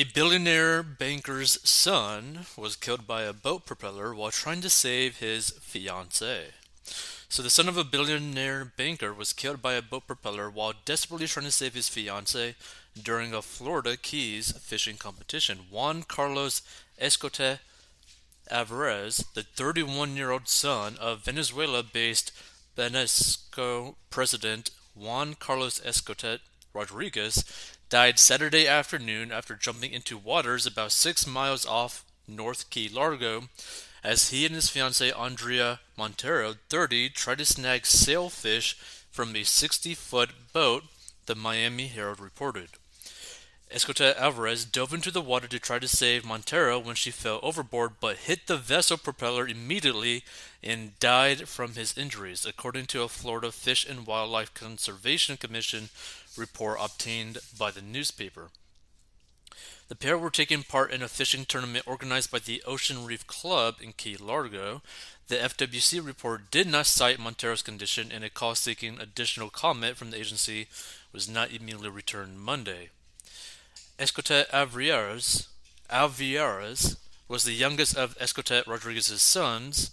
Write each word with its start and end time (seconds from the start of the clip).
A 0.00 0.04
billionaire 0.04 0.82
banker's 0.82 1.58
son 1.68 2.46
was 2.56 2.74
killed 2.74 3.06
by 3.06 3.24
a 3.24 3.34
boat 3.34 3.66
propeller 3.66 4.14
while 4.14 4.30
trying 4.30 4.62
to 4.62 4.70
save 4.70 5.18
his 5.18 5.50
fiancée. 5.50 6.52
So, 7.28 7.42
the 7.42 7.50
son 7.50 7.68
of 7.68 7.76
a 7.76 7.84
billionaire 7.84 8.64
banker 8.64 9.12
was 9.12 9.34
killed 9.34 9.60
by 9.60 9.74
a 9.74 9.82
boat 9.82 10.06
propeller 10.06 10.48
while 10.48 10.72
desperately 10.86 11.26
trying 11.26 11.44
to 11.44 11.52
save 11.52 11.74
his 11.74 11.90
fiancée 11.90 12.54
during 12.96 13.34
a 13.34 13.42
Florida 13.42 13.98
Keys 13.98 14.52
fishing 14.52 14.96
competition. 14.96 15.66
Juan 15.70 16.04
Carlos 16.04 16.62
Escote 16.98 17.58
Alvarez, 18.50 19.22
the 19.34 19.42
31 19.42 20.16
year 20.16 20.30
old 20.30 20.48
son 20.48 20.96
of 20.98 21.26
Venezuela 21.26 21.82
based 21.82 22.32
Banesco 22.74 23.96
president 24.08 24.70
Juan 24.94 25.34
Carlos 25.34 25.78
Escote 25.80 26.38
Rodriguez, 26.72 27.44
died 27.90 28.20
Saturday 28.20 28.68
afternoon 28.68 29.32
after 29.32 29.56
jumping 29.56 29.92
into 29.92 30.16
waters 30.16 30.64
about 30.64 30.92
six 30.92 31.26
miles 31.26 31.66
off 31.66 32.04
North 32.28 32.70
Key 32.70 32.88
Largo 32.88 33.48
as 34.04 34.30
he 34.30 34.46
and 34.46 34.54
his 34.54 34.70
fiancee 34.70 35.12
Andrea 35.12 35.80
Montero, 35.96 36.54
30, 36.68 37.10
tried 37.10 37.38
to 37.38 37.44
snag 37.44 37.84
sailfish 37.84 38.74
from 39.10 39.34
a 39.34 39.42
60 39.42 39.94
foot 39.94 40.30
boat, 40.52 40.84
the 41.26 41.34
Miami 41.34 41.88
Herald 41.88 42.20
reported. 42.20 42.68
Escote 43.72 44.16
Alvarez 44.16 44.64
dove 44.64 44.92
into 44.92 45.12
the 45.12 45.20
water 45.20 45.46
to 45.46 45.60
try 45.60 45.78
to 45.78 45.86
save 45.86 46.24
Montero 46.24 46.78
when 46.80 46.96
she 46.96 47.12
fell 47.12 47.38
overboard 47.40 47.94
but 48.00 48.16
hit 48.16 48.48
the 48.48 48.56
vessel 48.56 48.96
propeller 48.96 49.46
immediately 49.46 50.24
and 50.60 50.98
died 50.98 51.48
from 51.48 51.74
his 51.74 51.96
injuries, 51.96 52.44
according 52.44 52.86
to 52.86 53.02
a 53.02 53.08
Florida 53.08 53.52
Fish 53.52 53.86
and 53.88 54.06
Wildlife 54.06 54.54
Conservation 54.54 55.36
Commission 55.36 55.88
report 56.36 56.78
obtained 56.80 57.38
by 57.58 57.70
the 57.70 57.82
newspaper. 57.82 58.50
The 59.88 59.96
pair 59.96 60.16
were 60.16 60.30
taking 60.30 60.62
part 60.62 60.92
in 60.92 61.02
a 61.02 61.08
fishing 61.08 61.44
tournament 61.44 61.84
organized 61.86 62.30
by 62.30 62.38
the 62.38 62.62
Ocean 62.64 63.04
Reef 63.04 63.26
Club 63.26 63.76
in 63.82 63.92
Key 63.92 64.16
Largo. 64.16 64.82
The 65.26 65.34
FWC 65.36 66.06
report 66.06 66.50
did 66.52 66.68
not 66.68 66.86
cite 66.86 67.18
Montero's 67.18 67.62
condition, 67.62 68.12
and 68.12 68.22
a 68.22 68.30
call 68.30 68.54
seeking 68.54 69.00
additional 69.00 69.50
comment 69.50 69.96
from 69.96 70.12
the 70.12 70.18
agency 70.18 70.68
was 71.12 71.28
not 71.28 71.50
immediately 71.50 71.88
returned 71.88 72.40
Monday. 72.40 72.90
Escote 73.98 74.46
Alvarez, 74.52 75.48
Alvarez 75.90 76.96
was 77.26 77.42
the 77.42 77.52
youngest 77.52 77.96
of 77.96 78.16
Escote 78.18 78.66
Rodriguez's 78.68 79.22
sons, 79.22 79.90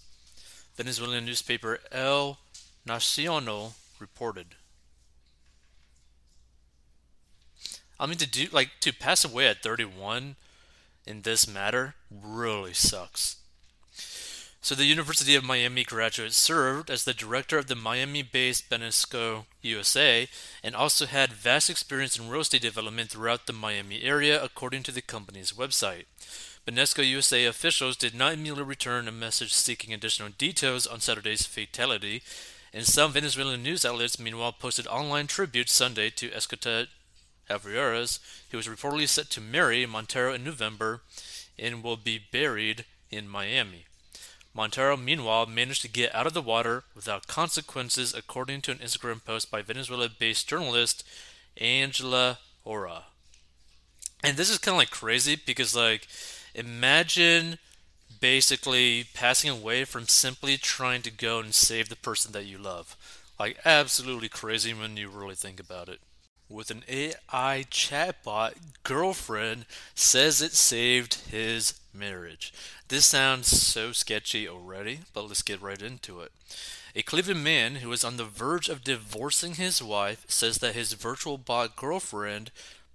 Venezuelan 0.76 1.24
newspaper 1.24 1.80
El 1.90 2.38
Nacional 2.86 3.74
reported. 3.98 4.54
I 8.00 8.06
mean, 8.06 8.18
to 8.18 8.26
do 8.26 8.46
like 8.52 8.70
to 8.80 8.92
pass 8.92 9.24
away 9.24 9.48
at 9.48 9.62
31 9.62 10.36
in 11.06 11.22
this 11.22 11.48
matter 11.48 11.94
really 12.10 12.74
sucks. 12.74 13.36
So, 14.60 14.74
the 14.74 14.84
University 14.84 15.34
of 15.34 15.44
Miami 15.44 15.84
graduate 15.84 16.34
served 16.34 16.90
as 16.90 17.04
the 17.04 17.14
director 17.14 17.58
of 17.58 17.68
the 17.68 17.76
Miami 17.76 18.22
based 18.22 18.68
Banesco 18.68 19.46
USA 19.62 20.28
and 20.62 20.74
also 20.74 21.06
had 21.06 21.32
vast 21.32 21.70
experience 21.70 22.18
in 22.18 22.28
real 22.28 22.42
estate 22.42 22.62
development 22.62 23.10
throughout 23.10 23.46
the 23.46 23.52
Miami 23.52 24.02
area, 24.02 24.42
according 24.42 24.82
to 24.82 24.92
the 24.92 25.00
company's 25.00 25.52
website. 25.52 26.04
Banesco 26.66 27.08
USA 27.08 27.46
officials 27.46 27.96
did 27.96 28.14
not 28.14 28.34
immediately 28.34 28.64
return 28.64 29.08
a 29.08 29.12
message 29.12 29.54
seeking 29.54 29.94
additional 29.94 30.28
details 30.36 30.86
on 30.86 31.00
Saturday's 31.00 31.46
fatality, 31.46 32.22
and 32.74 32.84
some 32.84 33.12
Venezuelan 33.12 33.62
news 33.62 33.86
outlets 33.86 34.18
meanwhile 34.18 34.52
posted 34.52 34.86
online 34.88 35.28
tributes 35.28 35.72
Sunday 35.72 36.10
to 36.10 36.28
Escote 36.28 36.88
Alvarez, 37.50 38.20
who 38.50 38.56
was 38.56 38.66
reportedly 38.66 39.08
set 39.08 39.30
to 39.30 39.40
marry 39.40 39.86
Montero 39.86 40.34
in 40.34 40.44
November 40.44 41.02
and 41.58 41.82
will 41.82 41.96
be 41.96 42.18
buried 42.18 42.84
in 43.10 43.28
Miami. 43.28 43.86
Montero, 44.54 44.96
meanwhile, 44.96 45.46
managed 45.46 45.82
to 45.82 45.88
get 45.88 46.14
out 46.14 46.26
of 46.26 46.34
the 46.34 46.42
water 46.42 46.84
without 46.94 47.26
consequences, 47.26 48.14
according 48.14 48.60
to 48.62 48.72
an 48.72 48.78
Instagram 48.78 49.24
post 49.24 49.50
by 49.50 49.62
Venezuela 49.62 50.08
based 50.08 50.48
journalist 50.48 51.04
Angela 51.56 52.38
Ora. 52.64 53.04
And 54.24 54.36
this 54.36 54.50
is 54.50 54.58
kind 54.58 54.74
of 54.74 54.78
like 54.78 54.90
crazy 54.90 55.36
because, 55.36 55.76
like, 55.76 56.08
imagine 56.54 57.58
basically 58.20 59.04
passing 59.14 59.48
away 59.48 59.84
from 59.84 60.08
simply 60.08 60.56
trying 60.56 61.02
to 61.02 61.10
go 61.10 61.38
and 61.38 61.54
save 61.54 61.88
the 61.88 61.96
person 61.96 62.32
that 62.32 62.46
you 62.46 62.58
love. 62.58 62.96
Like, 63.38 63.58
absolutely 63.64 64.28
crazy 64.28 64.74
when 64.74 64.96
you 64.96 65.08
really 65.08 65.36
think 65.36 65.60
about 65.60 65.88
it 65.88 66.00
with 66.48 66.70
an 66.70 66.82
AI 66.88 67.66
chatbot 67.70 68.54
girlfriend 68.82 69.66
says 69.94 70.40
it 70.40 70.52
saved 70.52 71.14
his 71.30 71.74
marriage. 71.92 72.52
This 72.88 73.06
sounds 73.06 73.48
so 73.48 73.92
sketchy 73.92 74.48
already, 74.48 75.00
but 75.12 75.28
let's 75.28 75.42
get 75.42 75.60
right 75.60 75.80
into 75.80 76.20
it. 76.20 76.32
A 76.96 77.02
Cleveland 77.02 77.44
man 77.44 77.76
who 77.76 77.92
is 77.92 78.02
on 78.02 78.16
the 78.16 78.24
verge 78.24 78.68
of 78.68 78.82
divorcing 78.82 79.54
his 79.54 79.82
wife 79.82 80.24
says 80.28 80.58
that 80.58 80.74
his 80.74 80.94
virtual 80.94 81.36
bot 81.36 81.76
girlfriend, 81.76 82.50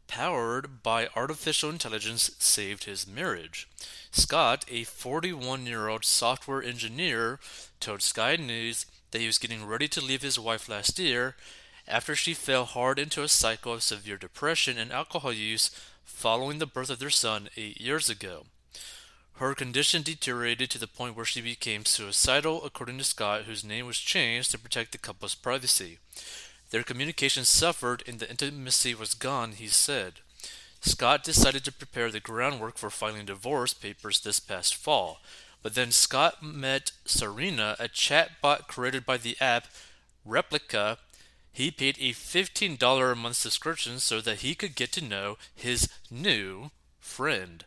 powered 0.08 0.82
by 0.82 1.08
artificial 1.16 1.70
intelligence, 1.70 2.32
saved 2.40 2.86
his 2.86 3.08
marriage. 3.08 3.68
Scott, 4.12 4.66
a 4.70 4.84
41 4.84 5.68
year 5.68 5.88
old 5.88 6.06
software 6.06 6.64
engineer, 6.64 7.40
told 7.80 8.02
Sky 8.02 8.36
News 8.36 8.86
that 9.12 9.20
he 9.20 9.28
was 9.28 9.38
getting 9.38 9.66
ready 9.66 9.88
to 9.90 10.02
leave 10.02 10.24
his 10.24 10.40
wife 10.40 10.68
last 10.68 10.98
year 10.98 11.36
after 11.88 12.16
she 12.16 12.34
fell 12.34 12.66
hard 12.66 13.00
into 13.00 13.24
a 13.24 13.28
cycle 13.28 13.74
of 13.74 13.84
severe 13.84 14.18
depression 14.18 14.78
and 14.78 14.92
alcohol 14.92 15.34
use 15.34 15.70
following 16.04 16.60
the 16.60 16.66
birth 16.66 16.90
of 16.90 17.00
their 17.00 17.10
son 17.10 17.50
eight 17.58 17.80
years 17.80 18.10
ago. 18.10 18.46
Her 19.38 19.56
condition 19.56 20.04
deteriorated 20.04 20.70
to 20.72 20.78
the 20.78 20.88
point 20.88 21.16
where 21.16 21.26
she 21.26 21.42
became 21.42 21.86
suicidal, 21.86 22.64
according 22.64 23.00
to 23.00 23.04
Scott, 23.04 23.44
whose 23.44 23.64
name 23.64 23.88
was 23.88 23.98
changed 23.98 24.52
to 24.52 24.60
protect 24.60 24.92
the 24.92 24.98
couple's 24.98 25.36
privacy. 25.36 25.98
Their 26.70 26.84
communication 26.84 27.46
suffered 27.46 28.04
and 28.08 28.20
the 28.20 28.30
intimacy 28.30 28.96
was 28.96 29.16
gone, 29.16 29.54
he 29.54 29.68
said. 29.68 30.14
Scott 30.82 31.24
decided 31.24 31.64
to 31.66 31.72
prepare 31.72 32.12
the 32.12 32.20
groundwork 32.20 32.78
for 32.78 32.90
filing 32.90 33.26
divorce 33.26 33.74
papers 33.74 34.20
this 34.20 34.40
past 34.40 34.76
fall. 34.76 35.20
But 35.62 35.76
then 35.76 35.92
Scott 35.92 36.44
met 36.44 36.92
Serena, 37.06 37.76
a 37.80 37.88
chatbot 37.88 38.68
created 38.68 39.06
by 39.06 39.18
the 39.18 39.38
app 39.40 39.68
Replika, 40.28 40.98
he 41.54 41.70
paid 41.70 41.98
a 42.00 42.14
$15 42.14 43.12
a 43.12 43.16
month 43.16 43.36
subscription 43.36 44.00
so 44.00 44.20
that 44.22 44.40
he 44.40 44.56
could 44.56 44.74
get 44.74 44.92
to 44.94 45.04
know 45.04 45.38
his 45.56 45.88
new 46.10 46.72
friend. 47.00 47.64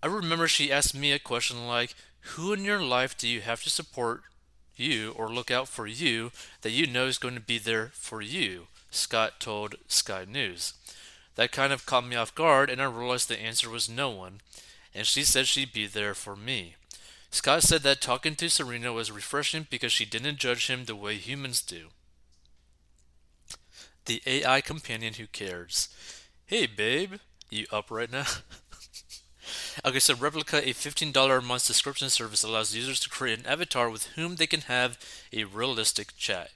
I 0.00 0.06
remember 0.06 0.46
she 0.46 0.70
asked 0.70 0.94
me 0.94 1.10
a 1.10 1.18
question 1.18 1.66
like, 1.66 1.94
Who 2.20 2.52
in 2.52 2.64
your 2.64 2.80
life 2.80 3.18
do 3.18 3.26
you 3.26 3.40
have 3.40 3.64
to 3.64 3.70
support 3.70 4.22
you 4.76 5.12
or 5.16 5.28
look 5.28 5.50
out 5.50 5.66
for 5.66 5.88
you 5.88 6.30
that 6.62 6.70
you 6.70 6.86
know 6.86 7.06
is 7.06 7.18
going 7.18 7.34
to 7.34 7.40
be 7.40 7.58
there 7.58 7.90
for 7.94 8.22
you? 8.22 8.68
Scott 8.92 9.40
told 9.40 9.74
Sky 9.88 10.24
News. 10.24 10.74
That 11.34 11.52
kind 11.52 11.72
of 11.72 11.86
caught 11.86 12.06
me 12.06 12.14
off 12.14 12.34
guard, 12.34 12.70
and 12.70 12.80
I 12.80 12.84
realized 12.84 13.28
the 13.28 13.40
answer 13.40 13.68
was 13.68 13.88
no 13.88 14.10
one, 14.10 14.40
and 14.94 15.04
she 15.04 15.24
said 15.24 15.48
she'd 15.48 15.72
be 15.72 15.86
there 15.86 16.14
for 16.14 16.36
me. 16.36 16.76
Scott 17.32 17.64
said 17.64 17.82
that 17.82 18.00
talking 18.00 18.36
to 18.36 18.48
Serena 18.48 18.92
was 18.92 19.10
refreshing 19.10 19.66
because 19.68 19.92
she 19.92 20.04
didn't 20.04 20.38
judge 20.38 20.68
him 20.68 20.84
the 20.84 20.96
way 20.96 21.16
humans 21.16 21.60
do 21.60 21.88
the 24.10 24.22
AI 24.26 24.60
companion 24.60 25.14
who 25.14 25.28
cares. 25.28 25.88
Hey, 26.46 26.66
babe, 26.66 27.14
you 27.48 27.66
up 27.70 27.92
right 27.92 28.10
now? 28.10 28.24
okay, 29.84 30.00
so 30.00 30.16
Replika, 30.16 30.58
a 30.58 30.74
$15 30.74 31.38
a 31.38 31.40
month 31.40 31.62
subscription 31.62 32.10
service, 32.10 32.42
allows 32.42 32.74
users 32.74 32.98
to 33.00 33.08
create 33.08 33.38
an 33.38 33.46
avatar 33.46 33.88
with 33.88 34.06
whom 34.16 34.34
they 34.34 34.48
can 34.48 34.62
have 34.62 34.98
a 35.32 35.44
realistic 35.44 36.16
chat. 36.16 36.50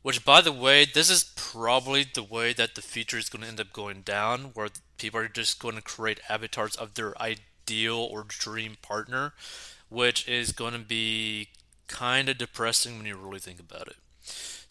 Which, 0.00 0.24
by 0.24 0.40
the 0.40 0.50
way, 0.50 0.86
this 0.86 1.10
is 1.10 1.34
probably 1.36 2.04
the 2.04 2.22
way 2.22 2.54
that 2.54 2.74
the 2.74 2.80
feature 2.80 3.18
is 3.18 3.28
going 3.28 3.42
to 3.42 3.48
end 3.48 3.60
up 3.60 3.74
going 3.74 4.00
down, 4.00 4.52
where 4.54 4.68
people 4.96 5.20
are 5.20 5.28
just 5.28 5.60
going 5.60 5.76
to 5.76 5.82
create 5.82 6.20
avatars 6.30 6.74
of 6.74 6.94
their 6.94 7.20
ideal 7.20 7.98
or 7.98 8.24
dream 8.26 8.78
partner, 8.80 9.34
which 9.90 10.26
is 10.26 10.52
going 10.52 10.72
to 10.72 10.78
be 10.78 11.48
kind 11.86 12.30
of 12.30 12.38
depressing 12.38 12.96
when 12.96 13.04
you 13.04 13.14
really 13.14 13.40
think 13.40 13.60
about 13.60 13.88
it. 13.88 13.96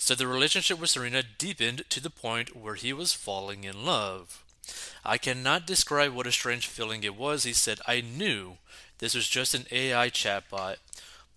So 0.03 0.15
the 0.15 0.27
relationship 0.27 0.79
with 0.79 0.89
Serena 0.89 1.23
deepened 1.23 1.85
to 1.87 2.01
the 2.01 2.09
point 2.09 2.57
where 2.57 2.75
he 2.75 2.91
was 2.91 3.13
falling 3.13 3.63
in 3.63 3.85
love. 3.85 4.43
I 5.05 5.17
cannot 5.17 5.65
describe 5.65 6.11
what 6.11 6.27
a 6.27 6.31
strange 6.33 6.67
feeling 6.67 7.05
it 7.05 7.15
was, 7.15 7.45
he 7.45 7.53
said. 7.53 7.79
I 7.87 8.01
knew 8.01 8.57
this 8.99 9.15
was 9.15 9.29
just 9.29 9.53
an 9.53 9.65
AI 9.71 10.09
chatbot, 10.09 10.75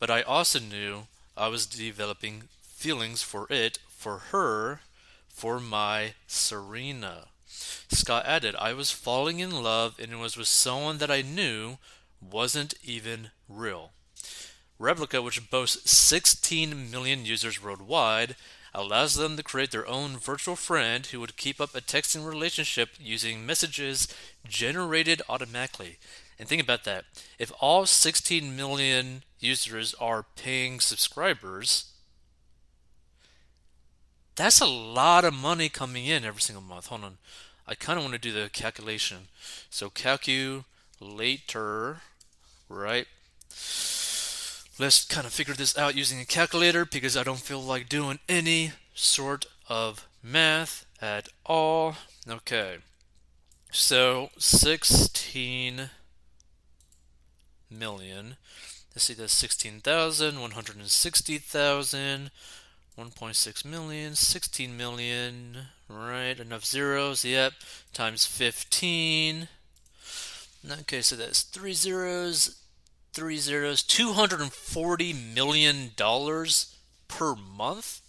but 0.00 0.10
I 0.10 0.22
also 0.22 0.58
knew 0.58 1.02
I 1.36 1.46
was 1.46 1.64
developing 1.64 2.48
feelings 2.60 3.22
for 3.22 3.46
it, 3.50 3.78
for 3.86 4.18
her, 4.32 4.80
for 5.28 5.60
my 5.60 6.14
Serena. 6.26 7.28
Scott 7.46 8.26
added, 8.26 8.56
I 8.56 8.72
was 8.72 8.90
falling 8.90 9.38
in 9.38 9.62
love 9.62 9.94
and 10.02 10.10
it 10.10 10.16
was 10.16 10.36
with 10.36 10.48
someone 10.48 10.98
that 10.98 11.10
I 11.10 11.22
knew 11.22 11.78
wasn't 12.20 12.74
even 12.82 13.30
real. 13.48 13.92
Replika, 14.80 15.22
which 15.22 15.50
boasts 15.50 15.90
16 15.90 16.90
million 16.90 17.24
users 17.24 17.62
worldwide, 17.62 18.34
allows 18.76 19.14
them 19.14 19.36
to 19.36 19.42
create 19.42 19.70
their 19.70 19.86
own 19.88 20.18
virtual 20.18 20.54
friend 20.54 21.06
who 21.06 21.18
would 21.18 21.36
keep 21.36 21.60
up 21.60 21.74
a 21.74 21.80
texting 21.80 22.26
relationship 22.26 22.90
using 23.00 23.46
messages 23.46 24.06
generated 24.46 25.22
automatically. 25.28 25.98
And 26.38 26.46
think 26.48 26.62
about 26.62 26.84
that. 26.84 27.06
If 27.38 27.50
all 27.58 27.86
16 27.86 28.54
million 28.54 29.22
users 29.40 29.94
are 29.94 30.26
paying 30.36 30.80
subscribers, 30.80 31.92
that's 34.36 34.60
a 34.60 34.66
lot 34.66 35.24
of 35.24 35.32
money 35.32 35.70
coming 35.70 36.04
in 36.04 36.24
every 36.24 36.42
single 36.42 36.62
month. 36.62 36.88
Hold 36.88 37.04
on. 37.04 37.16
I 37.66 37.74
kind 37.74 37.98
of 37.98 38.04
want 38.04 38.12
to 38.14 38.20
do 38.20 38.32
the 38.32 38.50
calculation. 38.50 39.28
So 39.70 39.88
calculator, 39.88 40.64
right? 42.68 43.06
Let's 44.78 45.04
kind 45.06 45.26
of 45.26 45.32
figure 45.32 45.54
this 45.54 45.76
out 45.78 45.94
using 45.94 46.20
a 46.20 46.26
calculator 46.26 46.84
because 46.84 47.16
I 47.16 47.22
don't 47.22 47.40
feel 47.40 47.62
like 47.62 47.88
doing 47.88 48.18
any 48.28 48.72
sort 48.94 49.46
of 49.68 50.06
math 50.22 50.84
at 51.00 51.28
all. 51.46 51.96
Okay. 52.28 52.76
So 53.70 54.30
16 54.38 55.90
million. 57.70 58.36
Let's 58.94 59.04
see, 59.04 59.14
that's 59.14 59.32
16,000, 59.32 60.40
160,000, 60.40 62.30
1.6 62.98 63.64
million, 63.64 64.14
16 64.14 64.76
million, 64.76 65.56
right? 65.88 66.40
Enough 66.40 66.64
zeros, 66.64 67.24
yep, 67.24 67.52
times 67.92 68.24
15. 68.24 69.48
Okay, 70.80 71.02
so 71.02 71.14
that's 71.14 71.42
three 71.42 71.74
zeros, 71.74 72.56
three 73.16 73.38
zeros, 73.38 73.82
$240 73.82 75.34
million 75.34 75.90
per 77.08 77.34
month? 77.34 78.02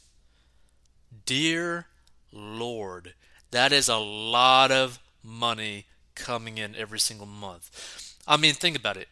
Dear 1.25 1.85
Lord, 2.33 3.13
that 3.51 3.71
is 3.71 3.87
a 3.87 3.95
lot 3.95 4.69
of 4.69 4.99
money 5.23 5.85
coming 6.13 6.57
in 6.57 6.75
every 6.75 6.99
single 6.99 7.25
month. 7.25 8.15
I 8.27 8.35
mean, 8.35 8.53
think 8.53 8.77
about 8.77 8.97
it. 8.97 9.07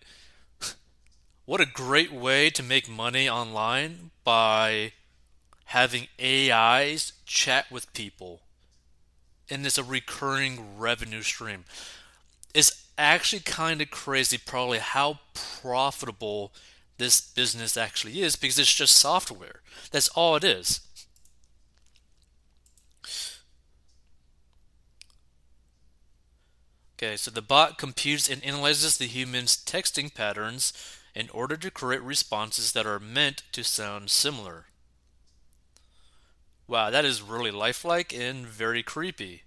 What 1.45 1.62
a 1.62 1.65
great 1.65 2.12
way 2.12 2.50
to 2.50 2.63
make 2.63 2.89
money 2.89 3.30
online 3.30 4.09
by 4.24 4.94
having 5.65 6.07
AIs 6.19 7.13
chat 7.25 7.71
with 7.71 7.94
people. 7.94 8.42
And 9.50 9.63
it's 9.63 9.77
a 9.77 9.83
recurring 9.83 10.80
revenue 10.80 11.21
stream. 11.21 11.65
It's 12.56 12.85
actually 12.97 13.42
kind 13.42 13.81
of 13.81 13.92
crazy, 13.92 14.38
probably, 14.38 14.80
how 14.80 15.19
profitable 15.33 16.53
this 16.97 17.21
business 17.21 17.75
actually 17.77 18.21
is 18.21 18.36
because 18.36 18.57
it's 18.59 18.74
just 18.74 18.95
software. 18.95 19.62
That's 19.92 20.07
all 20.09 20.36
it 20.36 20.44
is. 20.44 20.81
Okay, 26.97 27.15
so 27.15 27.31
the 27.31 27.42
bot 27.42 27.77
computes 27.77 28.27
and 28.30 28.44
analyzes 28.44 28.97
the 28.97 29.07
human's 29.07 29.56
texting 29.56 30.13
patterns 30.13 30.74
in 31.13 31.30
order 31.30 31.56
to 31.56 31.71
create 31.71 32.01
responses 32.01 32.74
that 32.74 32.86
are 32.86 33.00
meant 33.00 33.44
to 33.53 33.63
sound 33.63 34.09
similar. 34.12 34.65
Wow, 36.68 36.92
that 36.92 37.06
is 37.06 37.24
really 37.24 37.50
lifelike 37.50 38.13
and 38.13 38.45
very 38.45 38.83
creepy. 38.83 39.44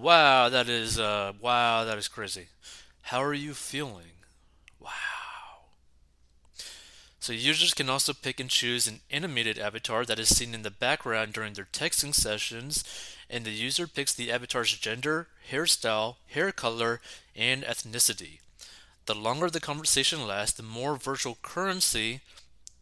Wow, 0.00 0.48
that 0.48 0.68
is 0.68 0.98
uh 0.98 1.32
wow, 1.40 1.84
that 1.84 1.98
is 1.98 2.08
crazy. 2.08 2.48
How 3.02 3.22
are 3.22 3.32
you 3.32 3.54
feeling? 3.54 4.24
Wow. 4.80 4.90
So 7.20 7.32
users 7.32 7.72
can 7.72 7.88
also 7.88 8.12
pick 8.12 8.40
and 8.40 8.50
choose 8.50 8.88
an 8.88 9.00
animated 9.10 9.56
avatar 9.56 10.04
that 10.04 10.18
is 10.18 10.34
seen 10.34 10.52
in 10.52 10.62
the 10.62 10.70
background 10.70 11.32
during 11.32 11.54
their 11.54 11.68
texting 11.72 12.12
sessions, 12.12 12.82
and 13.30 13.44
the 13.44 13.50
user 13.50 13.86
picks 13.86 14.12
the 14.12 14.32
avatar's 14.32 14.76
gender, 14.76 15.28
hairstyle, 15.50 16.16
hair 16.26 16.50
color, 16.50 17.00
and 17.36 17.62
ethnicity. 17.62 18.40
The 19.06 19.14
longer 19.14 19.48
the 19.48 19.60
conversation 19.60 20.26
lasts, 20.26 20.56
the 20.56 20.64
more 20.64 20.96
virtual 20.96 21.38
currency 21.40 22.20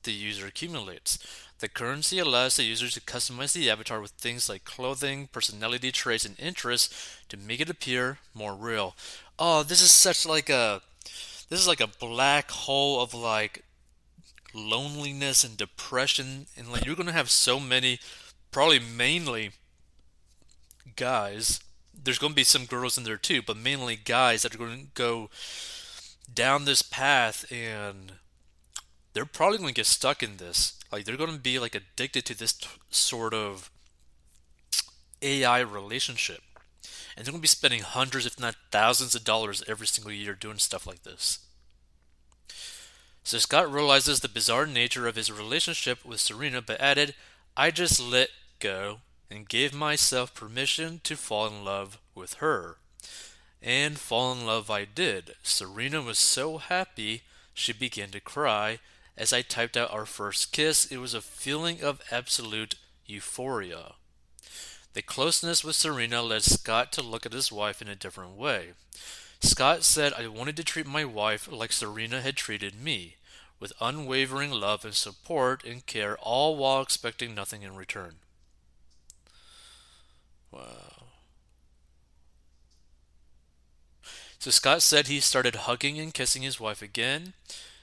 the 0.03 0.13
user 0.13 0.47
accumulates. 0.47 1.19
The 1.63 1.69
currency 1.69 2.19
allows 2.19 2.57
the 2.57 2.65
user 2.65 2.89
to 2.89 3.01
customize 3.01 3.53
the 3.53 3.71
avatar 3.71 4.01
with 4.01 4.11
things 4.11 4.49
like 4.49 4.65
clothing, 4.65 5.29
personality 5.29 5.93
traits, 5.93 6.25
and 6.25 6.37
interests 6.41 7.21
to 7.29 7.37
make 7.37 7.61
it 7.61 7.71
appear 7.71 8.19
more 8.35 8.57
real. 8.57 8.97
Oh, 9.39 9.63
this 9.63 9.81
is 9.81 9.93
such 9.93 10.27
like 10.27 10.51
a 10.51 10.83
this 11.49 11.61
is 11.61 11.69
like 11.69 11.81
a 11.81 11.87
black 11.87 12.51
hole 12.51 13.01
of 13.01 13.15
like 13.15 13.63
loneliness 14.53 15.45
and 15.45 15.57
depression 15.57 16.47
and 16.57 16.73
like 16.73 16.85
you're 16.85 16.97
gonna 16.97 17.13
have 17.13 17.31
so 17.31 17.61
many 17.61 18.01
probably 18.51 18.81
mainly 18.81 19.53
guys 20.97 21.61
there's 21.95 22.19
gonna 22.19 22.35
be 22.35 22.43
some 22.43 22.67
girls 22.67 22.99
in 22.99 23.05
there 23.05 23.17
too 23.17 23.41
but 23.41 23.57
mainly 23.57 23.95
guys 23.95 24.43
that 24.43 24.55
are 24.55 24.59
gonna 24.59 24.83
go 24.95 25.31
down 26.35 26.65
this 26.65 26.83
path 26.83 27.51
and 27.53 28.15
they're 29.13 29.25
probably 29.25 29.59
gonna 29.59 29.73
get 29.73 29.87
stuck 29.87 30.25
in 30.25 30.39
this 30.39 30.77
like 30.93 31.05
they're 31.05 31.17
gonna 31.17 31.39
be 31.39 31.59
like 31.59 31.75
addicted 31.75 32.25
to 32.27 32.39
this 32.39 32.53
t- 32.53 32.69
sort 32.91 33.35
of 33.35 33.71
AI 35.21 35.61
relationship 35.61 36.43
and 37.17 37.25
they're 37.25 37.33
gonna 37.33 37.41
be 37.41 37.49
spending 37.49 37.81
hundreds 37.81 38.27
if 38.27 38.39
not 38.39 38.57
thousands 38.71 39.15
of 39.15 39.25
dollars 39.25 39.65
every 39.67 39.87
single 39.87 40.13
year 40.13 40.35
doing 40.35 40.59
stuff 40.59 40.87
like 40.87 41.03
this 41.03 41.41
so 43.25 43.39
Scott 43.39 43.73
realizes 43.73 44.21
the 44.21 44.29
bizarre 44.29 44.67
nature 44.67 45.07
of 45.07 45.15
his 45.15 45.31
relationship 45.31 46.05
with 46.05 46.21
Serena, 46.21 46.61
but 46.61 46.81
added, 46.81 47.15
I 47.57 47.71
just 47.71 48.01
let 48.01 48.31
go 48.59 48.99
and 49.31 49.49
gave 49.49 49.73
myself 49.73 50.35
permission 50.35 51.01
to 51.05 51.17
fall 51.17 51.47
in 51.47 51.65
love 51.65 51.99
with 52.15 52.35
her. 52.35 52.79
And 53.63 53.99
fall 53.99 54.33
in 54.33 54.45
love 54.45 54.71
I 54.71 54.85
did. 54.85 55.37
Serena 55.45 56.03
was 56.03 56.19
so 56.19 56.59
happy 56.59 57.23
she 57.55 57.73
began 57.73 58.11
to 58.11 58.21
cry. 58.21 58.81
As 59.17 59.33
I 59.33 59.43
typed 59.43 59.77
out 59.77 59.93
our 59.93 60.07
first 60.07 60.53
kiss, 60.53 60.87
it 60.87 60.97
was 60.97 61.15
a 61.15 61.21
feeling 61.21 61.83
of 61.83 62.01
absolute 62.11 62.77
euphoria. 63.07 63.95
The 64.95 65.03
closeness 65.03 65.65
with 65.65 65.77
Serena 65.77 66.23
led 66.23 66.43
Scott 66.43 66.93
to 66.93 67.03
look 67.03 67.25
at 67.25 67.33
his 67.33 67.53
wife 67.53 67.81
in 67.81 67.89
a 67.89 67.95
different 67.95 68.37
way. 68.37 68.73
Scott 69.41 69.83
said, 69.83 70.13
I 70.13 70.29
wanted 70.29 70.57
to 70.57 70.65
treat 70.65 70.87
my 70.87 71.05
wife 71.05 71.49
like 71.51 71.73
Serena 71.73 72.21
had 72.21 72.37
treated 72.37 72.81
me, 72.81 73.17
with 73.59 73.73
unwavering 73.81 74.51
love 74.51 74.85
and 74.85 74.95
support 74.95 75.65
and 75.65 75.85
care, 75.87 76.17
all 76.19 76.57
while 76.57 76.83
expecting 76.83 77.35
nothing 77.35 77.63
in 77.63 77.75
return. 77.75 78.17
Wow. 80.51 80.93
So 84.39 84.51
Scott 84.51 84.83
said 84.83 85.07
he 85.07 85.21
started 85.21 85.55
hugging 85.55 85.99
and 85.99 86.13
kissing 86.13 86.43
his 86.43 86.61
wife 86.61 86.83
again. 86.83 87.33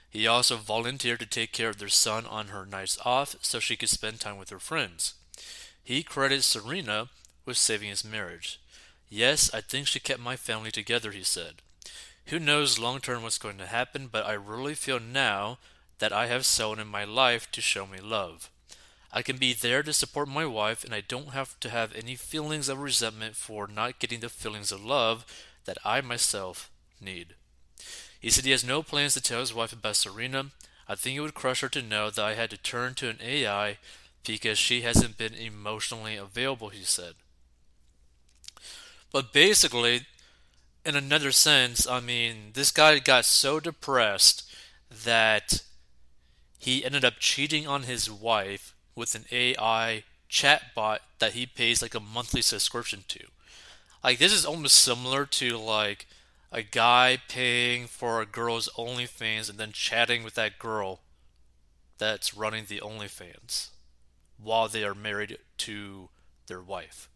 He 0.10 0.26
also 0.26 0.58
volunteered 0.58 1.20
to 1.20 1.26
take 1.26 1.52
care 1.52 1.70
of 1.70 1.78
their 1.78 1.90
son 1.90 2.26
on 2.26 2.48
her 2.48 2.66
nights 2.66 2.98
off 3.06 3.36
so 3.42 3.60
she 3.60 3.76
could 3.76 3.90
spend 3.90 4.20
time 4.20 4.38
with 4.38 4.50
her 4.50 4.60
friends. 4.60 5.14
He 5.84 6.04
credits 6.04 6.46
Serena 6.46 7.10
with 7.46 7.58
saving 7.58 7.90
his 7.90 8.04
marriage. 8.04 8.60
Yes, 9.10 9.54
I 9.54 9.62
think 9.62 9.88
she 9.88 10.00
kept 10.00 10.20
my 10.20 10.36
family 10.36 10.72
together, 10.72 11.12
he 11.12 11.24
said. 11.24 11.62
Who 12.28 12.40
knows 12.40 12.78
long 12.78 13.00
term 13.00 13.24
what's 13.24 13.38
going 13.40 13.58
to 13.58 13.66
happen, 13.66 14.08
but 14.12 14.26
I 14.26 14.34
really 14.34 14.76
feel 14.76 15.00
now 15.00 15.58
that 16.00 16.14
I 16.14 16.28
have 16.28 16.46
someone 16.46 16.80
in 16.80 16.88
my 16.88 17.04
life 17.04 17.52
to 17.52 17.62
show 17.62 17.88
me 17.88 18.00
love. 18.00 18.50
I 19.12 19.24
can 19.24 19.38
be 19.38 19.54
there 19.54 19.82
to 19.82 19.94
support 19.94 20.28
my 20.28 20.46
wife, 20.46 20.84
and 20.84 20.94
I 20.94 21.02
don't 21.02 21.30
have 21.30 21.60
to 21.62 21.70
have 21.70 21.96
any 21.96 22.16
feelings 22.16 22.70
of 22.70 22.80
resentment 22.80 23.36
for 23.36 23.68
not 23.68 24.00
getting 24.00 24.20
the 24.20 24.30
feelings 24.30 24.72
of 24.72 24.86
love 24.86 25.26
that 25.66 25.80
I 25.84 26.02
myself 26.02 26.70
need. 27.02 27.34
He 28.20 28.30
said 28.30 28.46
he 28.46 28.52
has 28.52 28.66
no 28.66 28.84
plans 28.84 29.14
to 29.14 29.22
tell 29.22 29.40
his 29.40 29.54
wife 29.54 29.72
about 29.72 29.96
Serena. 29.96 30.48
I 30.88 30.96
think 30.96 31.18
it 31.18 31.22
would 31.22 31.34
crush 31.34 31.62
her 31.62 31.70
to 31.70 31.82
know 31.82 32.10
that 32.10 32.24
I 32.24 32.34
had 32.34 32.50
to 32.50 32.58
turn 32.58 32.96
to 32.96 33.10
an 33.10 33.20
AI 33.24 33.78
because 34.26 34.58
she 34.58 34.82
hasn't 34.82 35.18
been 35.18 35.34
emotionally 35.34 36.16
available, 36.16 36.70
he 36.70 36.84
said. 36.84 37.14
But 39.12 39.32
basically, 39.34 40.02
in 40.86 40.96
another 40.96 41.32
sense, 41.32 41.88
I 41.88 42.00
mean, 42.00 42.52
this 42.54 42.72
guy 42.72 43.00
got 43.00 43.26
so 43.26 43.60
depressed 43.60 44.50
that 45.06 45.64
he 46.58 46.84
ended 46.84 47.06
up 47.06 47.16
cheating 47.20 47.68
on 47.68 47.84
his 47.84 48.12
wife 48.12 48.76
with 48.96 49.16
an 49.16 49.26
AI 49.32 50.04
chatbot 50.30 51.00
that 51.20 51.34
he 51.34 51.46
pays 51.46 51.82
like 51.82 51.96
a 51.96 52.00
monthly 52.00 52.42
subscription 52.42 53.04
to. 53.08 53.20
Like 54.04 54.20
this 54.20 54.34
is 54.34 54.46
almost 54.46 54.76
similar 54.76 55.26
to 55.26 55.58
like 55.58 56.06
a 56.52 56.64
guy 56.64 57.18
paying 57.28 57.88
for 57.88 58.22
a 58.22 58.26
girl's 58.26 58.70
OnlyFans 58.78 59.50
and 59.50 59.60
then 59.60 59.72
chatting 59.72 60.24
with 60.24 60.34
that 60.36 60.60
girl 60.60 61.02
that's 61.98 62.36
running 62.36 62.66
the 62.68 62.80
OnlyFans 62.80 63.70
while 64.42 64.68
they 64.68 64.84
are 64.84 64.96
married 64.96 65.38
to 65.58 66.10
their 66.48 66.62
wife, 66.62 67.10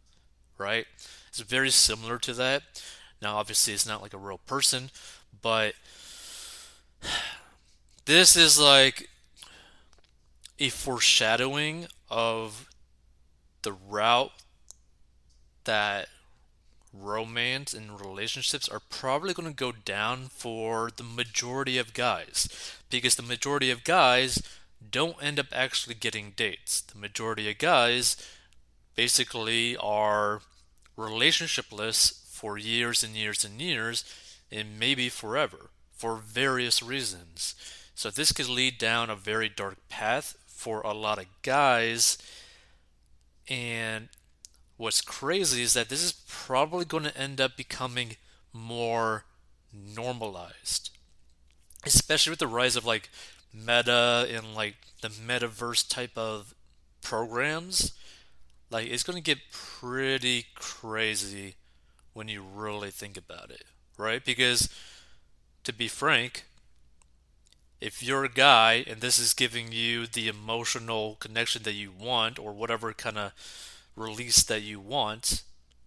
right? 0.58 0.86
It's 1.30 1.40
very 1.40 1.72
similar 1.72 2.20
to 2.20 2.34
that. 2.34 2.63
Now, 3.22 3.38
obviously, 3.38 3.74
it's 3.74 3.88
not 3.88 4.02
like 4.02 4.13
a 4.13 4.18
real 4.18 4.38
person, 4.38 4.92
but 5.42 5.74
this 8.06 8.36
is 8.36 8.60
like 8.60 9.10
a 10.60 10.70
foreshadowing 10.70 11.88
of 12.10 12.70
the 13.63 13.72
route 13.72 14.32
that 15.63 16.08
romance 16.93 17.73
and 17.73 18.00
relationships 18.00 18.69
are 18.69 18.81
probably 18.89 19.33
going 19.33 19.50
to 19.50 19.55
go 19.55 19.71
down 19.71 20.27
for 20.27 20.89
the 20.95 21.03
majority 21.03 21.77
of 21.77 21.93
guys 21.93 22.47
because 22.89 23.15
the 23.15 23.23
majority 23.23 23.71
of 23.71 23.83
guys 23.83 24.41
don't 24.91 25.21
end 25.21 25.39
up 25.39 25.47
actually 25.51 25.95
getting 25.95 26.33
dates. 26.35 26.81
The 26.81 26.97
majority 26.97 27.50
of 27.50 27.57
guys 27.57 28.15
basically 28.95 29.75
are 29.77 30.41
relationshipless 30.97 32.27
for 32.27 32.57
years 32.57 33.03
and 33.03 33.15
years 33.15 33.43
and 33.43 33.59
years 33.59 34.03
and 34.51 34.79
maybe 34.79 35.09
forever 35.09 35.69
for 35.91 36.17
various 36.17 36.83
reasons. 36.83 37.55
So 37.95 38.09
this 38.09 38.31
could 38.31 38.50
lead 38.50 38.77
down 38.77 39.09
a 39.09 39.15
very 39.15 39.50
dark 39.50 39.77
path 39.89 40.35
for 40.47 40.81
a 40.81 40.93
lot 40.93 41.17
of 41.17 41.25
guys 41.41 42.17
and 43.50 44.09
what's 44.77 45.01
crazy 45.01 45.62
is 45.62 45.74
that 45.74 45.89
this 45.89 46.03
is 46.03 46.24
probably 46.27 46.86
going 46.86 47.03
to 47.03 47.18
end 47.18 47.39
up 47.39 47.56
becoming 47.58 48.18
more 48.51 49.25
normalized 49.74 50.92
especially 51.86 52.30
with 52.30 52.39
the 52.39 52.48
rise 52.48 52.75
of 52.75 52.86
like 52.86 53.10
meta 53.53 54.27
and 54.32 54.56
like 54.56 54.75
the 55.01 55.10
metaverse 55.10 55.88
type 55.88 56.18
of 56.18 56.53
programs. 57.01 57.92
Like 58.70 58.88
it's 58.88 59.03
going 59.03 59.18
to 59.18 59.22
get 59.22 59.51
pretty 59.51 60.46
crazy 60.56 61.56
when 62.13 62.30
you 62.30 62.42
really 62.42 62.89
think 62.89 63.18
about 63.18 63.51
it 63.51 63.63
right? 63.98 64.24
Because 64.24 64.70
to 65.63 65.74
be 65.74 65.88
frank 65.88 66.46
if 67.80 68.01
you're 68.01 68.24
a 68.24 68.30
guy 68.30 68.84
and 68.88 69.01
this 69.01 69.20
is 69.20 69.34
giving 69.34 69.72
you 69.72 70.08
the 70.08 70.27
emotional 70.27 71.15
connection 71.20 71.63
that 71.63 71.74
you 71.74 71.92
want 71.92 72.39
or 72.39 72.53
whatever 72.53 72.94
kind 72.94 73.18
of 73.18 73.34
release 73.95 74.43
that 74.43 74.62
you 74.62 74.79
want, 74.79 75.43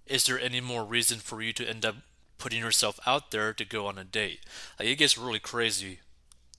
is 0.06 0.25
there 0.25 0.40
any 0.40 0.60
more 0.60 0.84
reason 0.84 1.18
for 1.18 1.42
you 1.42 1.52
to 1.54 1.68
end 1.68 1.84
up 1.84 1.96
putting 2.38 2.60
yourself 2.60 3.00
out 3.06 3.30
there 3.30 3.52
to 3.52 3.64
go 3.64 3.86
on 3.86 3.98
a 3.98 4.04
date? 4.04 4.40
Like 4.78 4.88
it 4.88 4.96
gets 4.96 5.18
really 5.18 5.38
crazy 5.38 6.00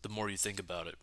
the 0.02 0.10
more 0.10 0.30
you 0.30 0.38
think 0.38 0.60
about 0.60 0.88
it. 0.88 0.96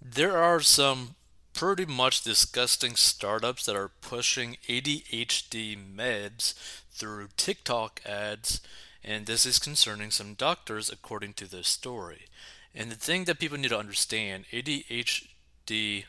There 0.00 0.36
are 0.36 0.60
some 0.60 1.14
pretty 1.52 1.86
much 1.86 2.22
disgusting 2.22 2.96
startups 2.96 3.64
that 3.64 3.74
are 3.74 3.88
pushing 3.88 4.58
ADHD 4.68 5.76
meds 5.76 6.54
through 6.90 7.28
TikTok 7.36 8.02
ads, 8.04 8.60
and 9.02 9.24
this 9.24 9.46
is 9.46 9.58
concerning 9.58 10.10
some 10.10 10.34
doctors 10.34 10.90
according 10.90 11.32
to 11.34 11.50
this 11.50 11.68
story. 11.68 12.26
And 12.74 12.90
the 12.90 12.96
thing 12.96 13.24
that 13.24 13.38
people 13.38 13.56
need 13.56 13.70
to 13.70 13.78
understand 13.78 14.44
ADHD 14.52 16.04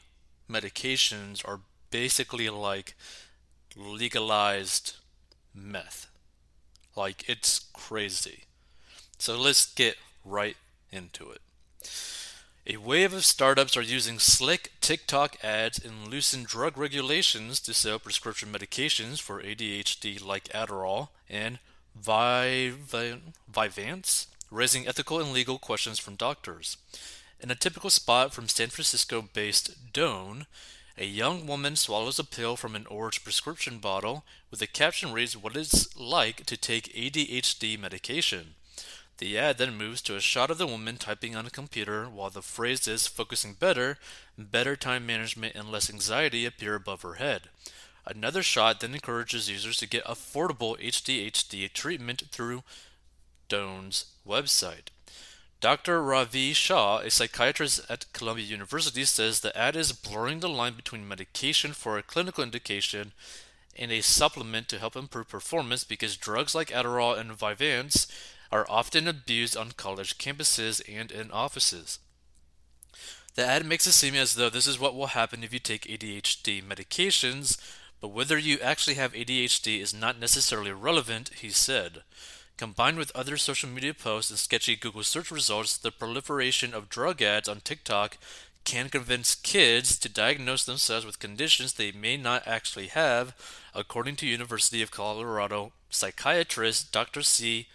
medications 0.49 1.47
are 1.47 1.61
basically 1.91 2.49
like 2.49 2.95
legalized 3.75 4.95
meth. 5.53 6.07
Like, 6.95 7.29
it's 7.29 7.59
crazy. 7.73 8.45
So 9.19 9.37
let's 9.37 9.71
get 9.73 9.97
right 10.25 10.57
into 10.91 11.31
it. 11.31 11.41
A 12.69 12.77
wave 12.77 13.13
of 13.13 13.23
startups 13.23 13.77
are 13.77 13.81
using 13.81 14.19
slick 14.19 14.73
TikTok 14.81 15.37
ads 15.43 15.79
and 15.79 16.09
loosened 16.09 16.47
drug 16.47 16.77
regulations 16.77 17.61
to 17.61 17.73
sell 17.73 17.97
prescription 17.97 18.51
medications 18.51 19.21
for 19.21 19.41
ADHD 19.41 20.25
like 20.25 20.49
Adderall 20.49 21.07
and 21.29 21.59
Vyvanse, 21.97 22.77
raising 24.51 24.87
ethical 24.87 25.21
and 25.21 25.31
legal 25.31 25.59
questions 25.59 25.97
from 25.97 26.15
doctors. 26.15 26.75
In 27.39 27.51
a 27.51 27.55
typical 27.55 27.89
spot 27.89 28.33
from 28.33 28.49
San 28.49 28.67
Francisco 28.67 29.21
based 29.21 29.93
Doane, 29.93 30.45
a 30.97 31.05
young 31.05 31.45
woman 31.45 31.75
swallows 31.75 32.17
a 32.17 32.23
pill 32.23 32.55
from 32.55 32.75
an 32.75 32.87
orange 32.87 33.23
prescription 33.23 33.77
bottle 33.77 34.25
with 34.49 34.59
the 34.59 34.67
caption 34.67 35.13
reads 35.13 35.37
what 35.37 35.55
it's 35.55 35.95
like 35.95 36.45
to 36.45 36.57
take 36.57 36.93
ADHD 36.93 37.79
medication. 37.79 38.55
The 39.19 39.37
ad 39.37 39.57
then 39.57 39.77
moves 39.77 40.01
to 40.03 40.15
a 40.15 40.21
shot 40.21 40.51
of 40.51 40.57
the 40.57 40.67
woman 40.67 40.97
typing 40.97 41.35
on 41.35 41.45
a 41.45 41.51
computer 41.51 42.05
while 42.05 42.29
the 42.29 42.41
phrases 42.41 43.07
focusing 43.07 43.53
better, 43.53 43.97
better 44.37 44.75
time 44.75 45.05
management, 45.05 45.55
and 45.55 45.71
less 45.71 45.89
anxiety 45.89 46.45
appear 46.45 46.75
above 46.75 47.01
her 47.03 47.15
head. 47.15 47.49
Another 48.05 48.41
shot 48.41 48.79
then 48.79 48.93
encourages 48.93 49.49
users 49.49 49.77
to 49.77 49.87
get 49.87 50.05
affordable 50.05 50.79
ADHD 50.79 51.71
treatment 51.73 52.23
through 52.31 52.63
Doane's 53.49 54.05
website. 54.27 54.89
Dr. 55.59 56.03
Ravi 56.03 56.53
Shah, 56.53 56.99
a 56.99 57.09
psychiatrist 57.09 57.81
at 57.89 58.11
Columbia 58.13 58.45
University, 58.45 59.05
says 59.05 59.39
the 59.39 59.57
ad 59.57 59.75
is 59.75 59.91
blurring 59.91 60.39
the 60.39 60.49
line 60.49 60.75
between 60.75 61.07
medication 61.07 61.73
for 61.73 61.97
a 61.97 62.03
clinical 62.03 62.43
indication 62.43 63.11
and 63.75 63.91
a 63.91 64.01
supplement 64.01 64.67
to 64.67 64.77
help 64.77 64.95
improve 64.95 65.29
performance 65.29 65.83
because 65.83 66.15
drugs 66.15 66.53
like 66.53 66.69
Adderall 66.69 67.17
and 67.17 67.31
Vyvanse 67.31 68.07
are 68.51 68.69
often 68.69 69.07
abused 69.07 69.57
on 69.57 69.71
college 69.71 70.19
campuses 70.19 70.79
and 70.87 71.11
in 71.11 71.31
offices. 71.31 71.99
The 73.33 73.45
ad 73.45 73.65
makes 73.65 73.87
it 73.87 73.93
seem 73.93 74.13
as 74.15 74.35
though 74.35 74.49
this 74.49 74.67
is 74.67 74.79
what 74.79 74.95
will 74.95 75.07
happen 75.07 75.43
if 75.43 75.53
you 75.53 75.59
take 75.59 75.85
ADHD 75.85 76.63
medications, 76.63 77.57
but 77.99 78.09
whether 78.09 78.37
you 78.37 78.59
actually 78.59 78.95
have 78.95 79.13
ADHD 79.13 79.79
is 79.79 79.93
not 79.93 80.19
necessarily 80.19 80.71
relevant, 80.71 81.31
he 81.35 81.49
said. 81.49 82.03
Combined 82.57 82.97
with 82.97 83.15
other 83.15 83.37
social 83.37 83.69
media 83.69 83.93
posts 83.93 84.31
and 84.31 84.39
sketchy 84.39 84.75
Google 84.75 85.03
search 85.03 85.29
results, 85.29 85.77
the 85.77 85.91
proliferation 85.91 86.73
of 86.73 86.89
drug 86.89 87.21
ads 87.21 87.47
on 87.47 87.61
TikTok 87.61 88.17
can 88.63 88.89
convince 88.89 89.35
kids 89.35 89.97
to 89.97 90.09
diagnose 90.09 90.65
themselves 90.65 91.05
with 91.05 91.19
conditions 91.19 91.73
they 91.73 91.91
may 91.91 92.17
not 92.17 92.45
actually 92.47 92.87
have, 92.87 93.35
according 93.75 94.15
to 94.17 94.27
University 94.27 94.81
of 94.81 94.89
Colorado 94.89 95.71
psychiatrist 95.89 96.91
Dr. 96.91 97.21
C. 97.21 97.67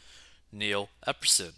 Neil 0.50 0.90
Epperson. 1.06 1.52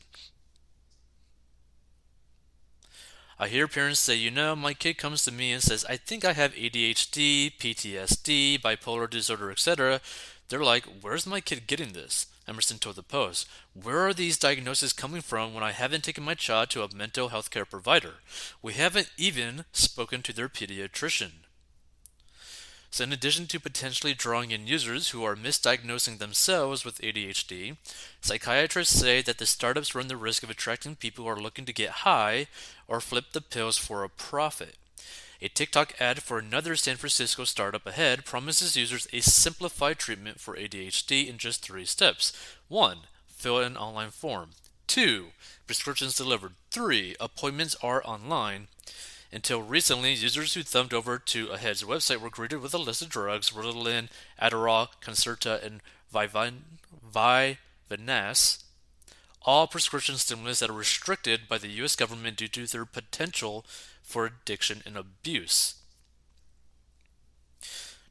I 3.39 3.49
hear 3.49 3.67
parents 3.67 4.01
say, 4.01 4.15
you 4.15 4.31
know, 4.31 4.55
my 4.55 4.75
kid 4.75 4.99
comes 4.99 5.25
to 5.25 5.33
me 5.33 5.51
and 5.51 5.63
says, 5.63 5.85
I 5.89 5.97
think 5.97 6.25
I 6.25 6.35
have 6.35 6.55
ADHD, 6.55 7.57
PTSD, 7.59 8.61
bipolar 8.61 9.11
disorder, 9.11 9.51
etc. 9.51 10.01
They're 10.49 10.63
like, 10.63 10.85
where's 11.01 11.27
my 11.27 11.41
kid 11.41 11.67
getting 11.67 11.93
this? 11.95 12.27
Epperson 12.49 12.79
told 12.79 12.97
the 12.97 13.03
Post. 13.03 13.49
Where 13.73 14.01
are 14.01 14.15
these 14.15 14.39
diagnoses 14.39 14.93
coming 14.93 15.21
from 15.21 15.55
when 15.55 15.63
I 15.63 15.73
haven't 15.73 16.05
taken 16.05 16.25
my 16.25 16.35
child 16.35 16.71
to 16.71 16.83
a 16.83 16.95
mental 16.95 17.29
health 17.29 17.51
care 17.51 17.65
provider? 17.65 18.15
We 18.63 18.75
haven't 18.75 19.11
even 19.17 19.65
spoken 19.73 20.23
to 20.23 20.33
their 20.33 20.49
pediatrician. 20.49 21.33
So, 22.91 23.03
in 23.03 23.13
addition 23.13 23.49
to 23.49 23.59
potentially 23.59 24.15
drawing 24.15 24.53
in 24.53 24.69
users 24.69 25.09
who 25.09 25.25
are 25.25 25.35
misdiagnosing 25.35 26.19
themselves 26.19 26.85
with 26.85 27.01
ADHD, 27.01 27.77
psychiatrists 28.21 28.97
say 28.97 29.21
that 29.23 29.39
the 29.39 29.47
startups 29.47 29.97
run 29.97 30.07
the 30.07 30.17
risk 30.17 30.45
of 30.45 30.51
attracting 30.51 30.95
people 30.95 31.25
who 31.25 31.31
are 31.31 31.41
looking 31.41 31.65
to 31.65 31.73
get 31.73 32.05
high 32.07 32.47
or 32.87 33.01
flip 33.01 33.33
the 33.33 33.41
pills 33.41 33.77
for 33.77 34.05
a 34.05 34.09
profit. 34.09 34.77
A 35.45 35.49
TikTok 35.51 36.01
ad 36.01 36.23
for 36.23 36.39
another 36.39 36.75
San 36.75 36.97
Francisco 36.97 37.45
startup 37.45 37.87
ahead 37.87 38.25
promises 38.25 38.79
users 38.79 39.07
a 39.13 39.21
simplified 39.21 39.99
treatment 39.99 40.41
for 40.41 40.57
ADHD 40.57 41.29
in 41.29 41.37
just 41.37 41.63
three 41.63 41.85
steps. 41.85 42.33
1. 42.69 43.01
Fill 43.27 43.59
an 43.59 43.77
online 43.77 44.09
form. 44.09 44.53
2. 44.87 45.27
Prescriptions 45.67 46.17
delivered. 46.17 46.55
3. 46.71 47.17
Appointments 47.21 47.77
are 47.83 48.01
online. 48.07 48.69
Until 49.31 49.61
recently, 49.61 50.15
users 50.15 50.55
who 50.55 50.63
thumbed 50.63 50.95
over 50.95 51.19
to 51.19 51.49
Ahead's 51.49 51.85
website 51.85 52.23
were 52.23 52.31
greeted 52.31 52.63
with 52.63 52.73
a 52.73 52.79
list 52.79 53.03
of 53.03 53.11
drugs 53.11 53.51
Ritalin, 53.51 54.09
Adderall, 54.41 54.89
Concerta, 55.03 55.63
and 55.63 55.83
Vyvanse, 56.11 56.55
all 59.43 59.67
prescription 59.67 60.17
stimulants 60.17 60.61
that 60.61 60.71
are 60.71 60.73
restricted 60.73 61.47
by 61.49 61.59
the 61.59 61.69
U.S. 61.69 61.97
government 61.97 62.39
due 62.39 62.49
to 62.49 62.67
their 62.67 62.87
potential 62.87 63.67
for 64.05 64.27
addiction 64.27 64.83
and 64.87 64.97
abuse. 64.97 65.75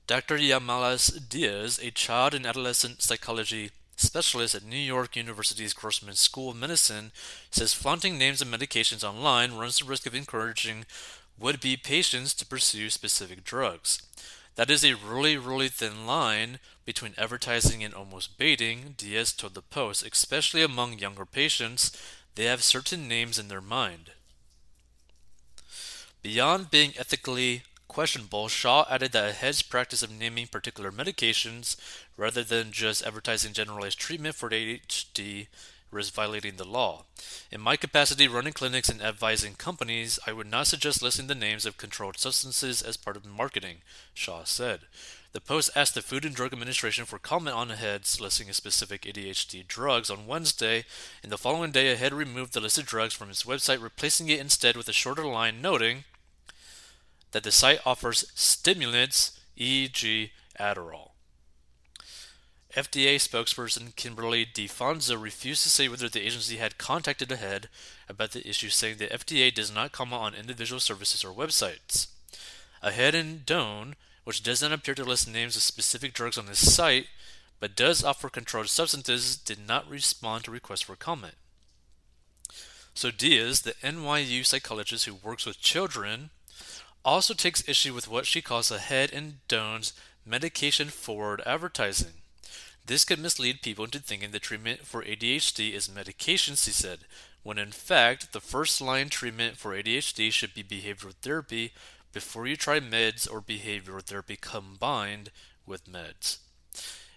Dr. 0.06 0.38
Yamalis 0.38 1.30
Diaz, 1.30 1.80
a 1.82 1.90
child 1.90 2.34
and 2.34 2.46
adolescent 2.46 3.02
psychology 3.02 3.72
specialist 3.96 4.54
at 4.54 4.64
New 4.64 4.76
York 4.76 5.16
University's 5.16 5.74
Grossman 5.74 6.16
School 6.16 6.50
of 6.50 6.58
Medicine, 6.58 7.12
says 7.52 7.74
flaunting 7.74 8.18
names 8.18 8.42
of 8.42 8.50
medications 8.50 9.04
online 9.04 9.54
runs 9.54 9.80
the 9.80 9.86
risk 9.86 10.06
of 10.06 10.14
encouraging 10.14 10.86
would 11.40 11.62
be 11.62 11.78
patients 11.78 12.34
to 12.34 12.46
pursue 12.46 12.90
specific 12.90 13.44
drugs. 13.44 14.02
That 14.56 14.70
is 14.70 14.84
a 14.84 14.96
really, 14.96 15.38
really 15.38 15.70
thin 15.70 16.06
line 16.06 16.60
between 16.86 17.16
advertising 17.18 17.84
and 17.84 17.94
almost 17.94 18.38
baiting, 18.38 18.96
Diaz 18.98 19.32
told 19.32 19.56
the 19.56 19.62
Post, 19.62 20.06
especially 20.06 20.62
among 20.62 21.00
younger 21.00 21.26
patients. 21.26 21.92
They 22.36 22.46
have 22.46 22.64
certain 22.64 23.08
names 23.08 23.40
in 23.40 23.48
their 23.48 23.62
mind. 23.62 24.12
Beyond 26.24 26.72
being 26.72 26.94
ethically 26.98 27.64
questionable, 27.90 28.48
Shah 28.48 28.86
added 28.90 29.12
that 29.12 29.36
Ahead's 29.36 29.62
practice 29.62 30.02
of 30.02 30.10
naming 30.10 30.48
particular 30.48 30.90
medications 30.90 31.76
rather 32.16 32.46
than 32.46 32.72
just 32.72 33.06
advertising 33.06 33.52
generalized 33.52 34.00
treatment 34.00 34.36
for 34.36 34.50
ADHD 34.50 35.48
risk 35.92 36.14
violating 36.14 36.56
the 36.56 36.64
law. 36.64 37.04
In 37.52 37.60
my 37.60 37.76
capacity 37.76 38.30
running 38.30 38.54
clinics 38.54 38.88
and 38.88 39.02
advising 39.02 39.56
companies, 39.56 40.18
I 40.26 40.32
would 40.32 40.50
not 40.50 40.68
suggest 40.68 41.02
listing 41.02 41.28
the 41.28 41.36
names 41.36 41.66
of 41.66 41.76
controlled 41.76 42.18
substances 42.18 42.82
as 42.82 42.96
part 42.96 43.18
of 43.18 43.26
marketing, 43.26 43.80
Shah 44.14 44.46
said. 44.46 44.82
The 45.34 45.42
Post 45.42 45.72
asked 45.76 45.94
the 45.94 46.02
Food 46.02 46.24
and 46.24 46.34
Drug 46.34 46.54
Administration 46.54 47.04
for 47.04 47.20
comment 47.20 47.58
on 47.58 47.70
Ahead's 47.70 48.22
listing 48.22 48.48
of 48.48 48.56
specific 48.56 49.02
ADHD 49.02 49.68
drugs 49.68 50.10
on 50.10 50.26
Wednesday, 50.26 50.86
and 51.22 51.34
the 51.34 51.38
following 51.38 51.72
day, 51.72 51.92
Ahead 51.92 52.14
removed 52.14 52.54
the 52.54 52.62
listed 52.62 52.86
drugs 52.86 53.14
from 53.14 53.30
its 53.30 53.44
website, 53.44 53.82
replacing 53.82 54.30
it 54.30 54.40
instead 54.40 54.78
with 54.78 54.88
a 54.88 54.94
shorter 54.94 55.26
line 55.26 55.62
noting 55.62 56.06
that 57.34 57.44
the 57.44 57.52
site 57.52 57.80
offers 57.86 58.26
stimulants, 58.34 59.40
e.g., 59.56 60.32
Adderall. 60.60 61.10
FDA 62.76 63.16
spokesperson 63.16 63.96
Kimberly 63.96 64.46
DeFonso 64.46 65.22
refused 65.22 65.62
to 65.64 65.70
say 65.70 65.88
whether 65.88 66.10
the 66.10 66.26
agency 66.26 66.58
had 66.58 66.80
contacted 66.80 67.32
Ahead 67.32 67.70
about 68.10 68.32
the 68.32 68.48
issue, 68.48 68.70
saying 68.70 68.98
the 68.98 69.08
FDA 69.08 69.54
does 69.54 69.74
not 69.74 69.92
comment 69.92 70.22
on 70.22 70.34
individual 70.34 70.80
services 70.80 71.24
or 71.24 71.34
websites. 71.34 72.08
Ahead 72.82 73.14
and 73.14 73.46
Doane, 73.46 73.94
which 74.24 74.42
does 74.42 74.62
not 74.62 74.72
appear 74.72 74.96
to 74.96 75.04
list 75.04 75.32
names 75.32 75.56
of 75.56 75.62
specific 75.62 76.14
drugs 76.14 76.38
on 76.38 76.48
its 76.48 76.60
site, 76.60 77.08
but 77.60 77.76
does 77.76 78.04
offer 78.04 78.30
controlled 78.30 78.70
substances, 78.70 79.38
did 79.38 79.60
not 79.68 79.90
respond 79.90 80.44
to 80.46 80.52
requests 80.52 80.82
for 80.82 80.96
comment. 80.96 81.36
So 82.96 83.12
Diaz, 83.12 83.62
the 83.62 83.74
NYU 83.84 84.46
psychologist 84.46 85.06
who 85.06 85.16
works 85.16 85.46
with 85.46 85.62
children, 85.62 86.32
also 87.06 87.34
takes 87.34 87.68
issue 87.68 87.94
with 87.94 88.08
what 88.08 88.26
she 88.26 88.42
calls 88.42 88.72
Ahead 88.72 89.12
and 89.12 89.46
Doane's 89.48 89.94
medication 90.26 90.90
forward 90.90 91.42
advertising. 91.46 92.14
This 92.86 93.06
could 93.06 93.20
mislead 93.20 93.62
people 93.62 93.86
into 93.86 94.00
thinking 94.00 94.32
the 94.32 94.40
treatment 94.40 94.86
for 94.86 95.04
ADHD 95.04 95.74
is 95.74 95.94
medication, 95.94 96.56
she 96.56 96.72
said, 96.72 97.00
when 97.44 97.58
in 97.58 97.72
fact, 97.72 98.34
the 98.34 98.42
first 98.42 98.82
line 98.82 99.10
treatment 99.10 99.58
for 99.58 99.72
ADHD 99.72 100.32
should 100.32 100.54
be 100.54 100.64
behavioral 100.64 101.14
therapy 101.22 101.74
before 102.12 102.48
you 102.48 102.56
try 102.56 102.80
meds 102.80 103.30
or 103.30 103.42
behavioral 103.42 104.02
therapy 104.02 104.38
combined 104.40 105.32
with 105.66 105.86
meds. 105.86 106.38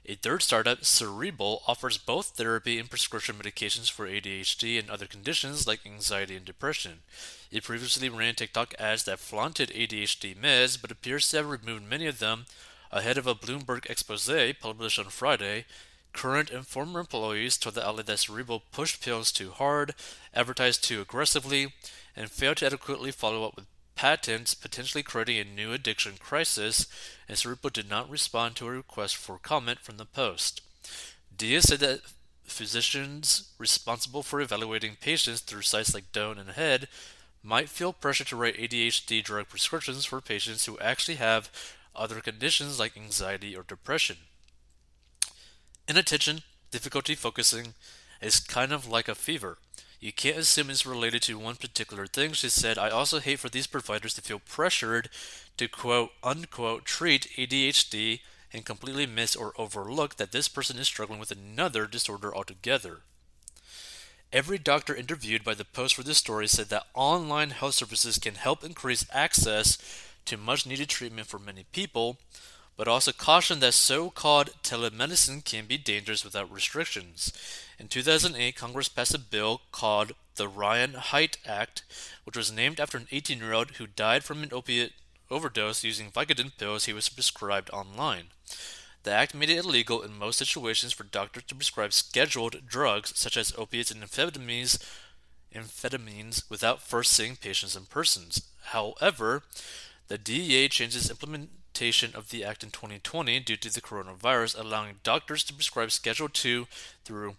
A 0.09 0.15
third 0.15 0.43
startup, 0.43 0.85
Cerebral, 0.85 1.63
offers 1.67 1.99
both 1.99 2.29
therapy 2.29 2.79
and 2.79 2.89
prescription 2.89 3.35
medications 3.35 3.91
for 3.91 4.07
ADHD 4.07 4.79
and 4.79 4.89
other 4.89 5.07
conditions 5.07 5.67
like 5.67 5.85
anxiety 5.85 6.37
and 6.37 6.45
depression. 6.45 7.01
It 7.51 7.65
previously 7.65 8.09
ran 8.09 8.37
TikTok 8.37 8.75
ads 8.79 9.05
that 9.05 9.19
flaunted 9.19 9.71
ADHD 9.71 10.37
meds, 10.37 10.81
but 10.81 10.93
appears 10.93 11.29
to 11.31 11.39
have 11.39 11.51
removed 11.51 11.91
many 11.91 12.07
of 12.07 12.21
them 12.21 12.47
Ahead 12.93 13.19
of 13.19 13.27
a 13.27 13.35
Bloomberg 13.35 13.91
expose 13.91 14.31
published 14.61 14.99
on 14.99 15.07
Friday, 15.07 15.65
current 16.13 16.51
and 16.51 16.67
former 16.67 17.01
employees 17.01 17.59
told 17.59 17.75
the 17.75 17.87
outlet 17.87 18.07
that 18.07 18.19
Cerebral 18.19 18.63
pushed 18.73 19.03
pills 19.03 19.33
too 19.33 19.51
hard, 19.51 19.95
advertised 20.33 20.85
too 20.85 21.01
aggressively, 21.01 21.75
and 22.15 22.31
failed 22.31 22.59
to 22.59 22.67
adequately 22.67 23.11
follow 23.11 23.45
up 23.45 23.57
with 23.57 23.67
patents, 23.97 24.55
potentially 24.55 25.03
creating 25.03 25.39
a 25.39 25.45
new 25.45 25.73
addiction 25.73 26.15
crisis, 26.21 26.87
and 27.29 27.37
Cerebral 27.37 27.71
did 27.71 27.91
not 27.91 28.09
respond 28.09 28.55
to 28.57 28.69
a 28.69 28.71
request 28.71 29.17
for 29.17 29.39
comment 29.39 29.81
from 29.81 29.97
the 29.97 30.05
Post. 30.05 30.61
Diaz 31.37 31.65
said 31.65 31.81
that 31.81 32.03
physicians 32.45 33.51
responsible 33.59 34.23
for 34.23 34.41
evaluating 34.41 34.97
patients 35.01 35.41
through 35.41 35.63
sites 35.63 35.93
like 35.93 36.13
Doane 36.13 36.39
and 36.39 36.51
Head 36.51 36.89
might 37.43 37.69
feel 37.69 37.93
pressure 37.93 38.25
to 38.25 38.37
write 38.37 38.57
ADHD 38.57 39.23
drug 39.23 39.49
prescriptions 39.49 40.05
for 40.05 40.21
patients 40.21 40.67
who 40.67 40.79
actually 40.79 41.17
have 41.17 41.51
other 41.95 42.21
conditions 42.21 42.79
like 42.79 42.97
anxiety 42.97 43.57
or 43.57 43.63
depression. 43.63 44.17
Inattention, 45.89 46.43
difficulty 46.71 47.15
focusing, 47.15 47.75
is 48.21 48.41
kind 48.41 48.73
of 48.73 48.89
like 48.89 49.09
a 49.09 49.15
fever. 49.15 49.59
You 50.01 50.13
can't 50.13 50.37
assume 50.37 50.71
it's 50.71 50.85
related 50.85 51.23
to 51.23 51.39
one 51.39 51.57
particular 51.57 52.07
thing, 52.07 52.33
she 52.33 52.49
said. 52.49 52.79
I 52.79 52.91
also 52.91 53.19
hate 53.19 53.39
for 53.39 53.49
these 53.49 53.67
providers 53.67 54.15
to 54.15 54.23
feel 54.23 54.41
pressured 54.41 55.09
to 55.57 55.69
quote 55.69 56.11
unquote 56.23 56.85
treat 56.85 57.29
ADHD 57.37 58.21
and 58.53 58.65
completely 58.65 59.07
miss 59.07 59.35
or 59.35 59.53
overlook 59.59 60.17
that 60.17 60.33
this 60.33 60.49
person 60.49 60.79
is 60.79 60.87
struggling 60.87 61.19
with 61.19 61.31
another 61.31 61.87
disorder 61.87 62.35
altogether. 62.35 63.01
Every 64.33 64.59
doctor 64.59 64.95
interviewed 64.95 65.45
by 65.45 65.55
the 65.55 65.65
Post 65.65 65.95
for 65.95 66.03
this 66.03 66.19
story 66.19 66.47
said 66.49 66.69
that 66.69 66.87
online 66.95 67.51
health 67.51 67.75
services 67.75 68.19
can 68.19 68.35
help 68.35 68.65
increase 68.65 69.07
access 69.13 69.79
to 70.27 70.37
much 70.37 70.67
needed 70.67 70.89
treatment 70.89 71.29
for 71.29 71.39
many 71.39 71.65
people, 71.73 72.19
but 72.77 72.89
also 72.89 73.13
cautioned 73.13 73.63
that 73.63 73.75
so 73.75 74.11
called 74.11 74.51
telemedicine 74.63 75.45
can 75.45 75.67
be 75.67 75.79
dangerous 75.79 76.25
without 76.25 76.51
restrictions. 76.53 77.33
In 77.79 77.89
2008, 77.89 78.57
Congress 78.57 78.89
passed 78.89 79.15
a 79.15 79.19
bill 79.19 79.61
called 79.71 80.13
the 80.37 80.49
Ryan 80.49 80.95
Haight 80.95 81.37
Act, 81.47 81.83
which 82.25 82.37
was 82.37 82.51
named 82.51 82.81
after 82.81 82.97
an 82.97 83.09
18 83.11 83.39
year 83.39 83.53
old 83.53 83.73
who 83.73 83.87
died 83.87 84.25
from 84.25 84.43
an 84.43 84.53
opiate 84.53 84.93
overdose 85.31 85.85
using 85.85 86.11
Vicodin 86.11 86.57
pills 86.57 86.85
he 86.85 86.93
was 86.93 87.09
prescribed 87.09 87.71
online. 87.71 88.29
The 89.03 89.13
act 89.13 89.35
made 89.35 89.51
it 89.51 89.59
illegal 89.59 90.03
in 90.03 90.19
most 90.19 90.39
situations 90.39 90.93
for 90.93 91.05
doctors 91.05 91.45
to 91.45 91.55
prescribe 91.55 91.93
scheduled 91.93 92.67
drugs 92.67 93.13
such 93.15 93.37
as 93.37 93.55
opiates 93.57 93.91
and 93.91 94.03
amphetamines, 94.03 94.83
amphetamines 95.55 96.49
without 96.51 96.83
first 96.83 97.13
seeing 97.13 97.37
patients 97.37 97.77
in 97.77 97.85
person. 97.85 98.25
However, 98.65 99.43
the 100.09 100.19
DEA 100.19 100.69
changed 100.69 100.97
its 100.97 101.11
implementation 101.11 102.15
of 102.15 102.31
the 102.31 102.43
act 102.43 102.65
in 102.65 102.71
2020 102.71 103.39
due 103.41 103.57
to 103.57 103.73
the 103.73 103.81
coronavirus, 103.81 104.59
allowing 104.59 105.01
doctors 105.03 105.45
to 105.45 105.55
prescribe 105.55 105.93
Schedule 105.93 106.31
II 106.45 106.67
through 107.05 107.37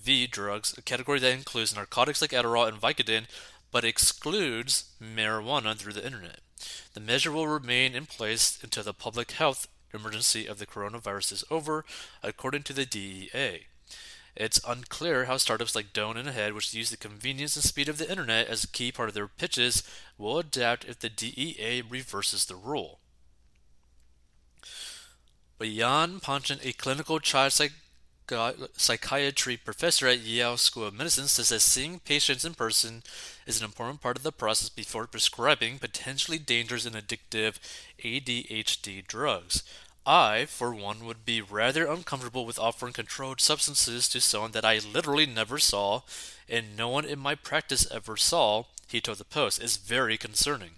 V 0.00 0.26
drugs, 0.26 0.74
a 0.76 0.82
category 0.82 1.18
that 1.18 1.32
includes 1.32 1.74
narcotics 1.74 2.22
like 2.22 2.30
Adderall 2.30 2.68
and 2.68 2.80
Vicodin, 2.80 3.26
but 3.70 3.84
excludes 3.84 4.90
marijuana 5.02 5.76
through 5.76 5.92
the 5.92 6.04
internet. 6.04 6.40
The 6.94 7.00
measure 7.00 7.32
will 7.32 7.46
remain 7.46 7.94
in 7.94 8.06
place 8.06 8.58
until 8.62 8.82
the 8.82 8.94
public 8.94 9.32
health 9.32 9.68
emergency 9.92 10.46
of 10.46 10.58
the 10.58 10.66
coronavirus 10.66 11.32
is 11.32 11.44
over, 11.50 11.84
according 12.22 12.62
to 12.64 12.72
the 12.72 12.86
DEA. 12.86 13.66
It's 14.36 14.60
unclear 14.66 15.24
how 15.24 15.36
startups 15.36 15.74
like 15.74 15.92
Doane 15.92 16.16
and 16.16 16.28
Ahead, 16.28 16.52
which 16.52 16.72
use 16.72 16.90
the 16.90 16.96
convenience 16.96 17.56
and 17.56 17.64
speed 17.64 17.88
of 17.88 17.98
the 17.98 18.08
internet 18.08 18.46
as 18.46 18.62
a 18.62 18.68
key 18.68 18.92
part 18.92 19.08
of 19.08 19.14
their 19.14 19.26
pitches, 19.26 19.82
will 20.16 20.38
adapt 20.38 20.84
if 20.84 21.00
the 21.00 21.08
DEA 21.08 21.82
reverses 21.88 22.46
the 22.46 22.54
rule. 22.54 23.00
Jan 25.60 26.20
Panchen, 26.20 26.64
a 26.64 26.72
clinical 26.72 27.18
child 27.18 27.52
psych- 27.52 27.72
psychiatry 28.76 29.56
professor 29.56 30.06
at 30.06 30.20
Yale 30.20 30.56
School 30.56 30.86
of 30.86 30.94
Medicine, 30.94 31.28
says 31.28 31.48
that 31.48 31.60
seeing 31.60 32.00
patients 32.00 32.44
in 32.44 32.54
person 32.54 33.02
is 33.46 33.58
an 33.58 33.64
important 33.64 34.00
part 34.00 34.16
of 34.16 34.22
the 34.22 34.32
process 34.32 34.68
before 34.68 35.06
prescribing 35.06 35.78
potentially 35.78 36.38
dangerous 36.38 36.86
and 36.86 36.96
addictive 36.96 37.56
ADHD 38.04 39.06
drugs. 39.06 39.62
I, 40.06 40.46
for 40.46 40.74
one, 40.74 41.04
would 41.04 41.24
be 41.24 41.42
rather 41.42 41.86
uncomfortable 41.86 42.46
with 42.46 42.58
offering 42.58 42.94
controlled 42.94 43.40
substances 43.40 44.08
to 44.08 44.20
someone 44.20 44.52
that 44.52 44.64
I 44.64 44.78
literally 44.78 45.26
never 45.26 45.58
saw 45.58 46.02
and 46.48 46.76
no 46.76 46.88
one 46.88 47.04
in 47.04 47.18
my 47.18 47.34
practice 47.34 47.86
ever 47.90 48.16
saw, 48.16 48.64
he 48.88 49.00
told 49.00 49.18
the 49.18 49.24
Post, 49.24 49.62
is 49.62 49.76
very 49.76 50.16
concerning. 50.16 50.70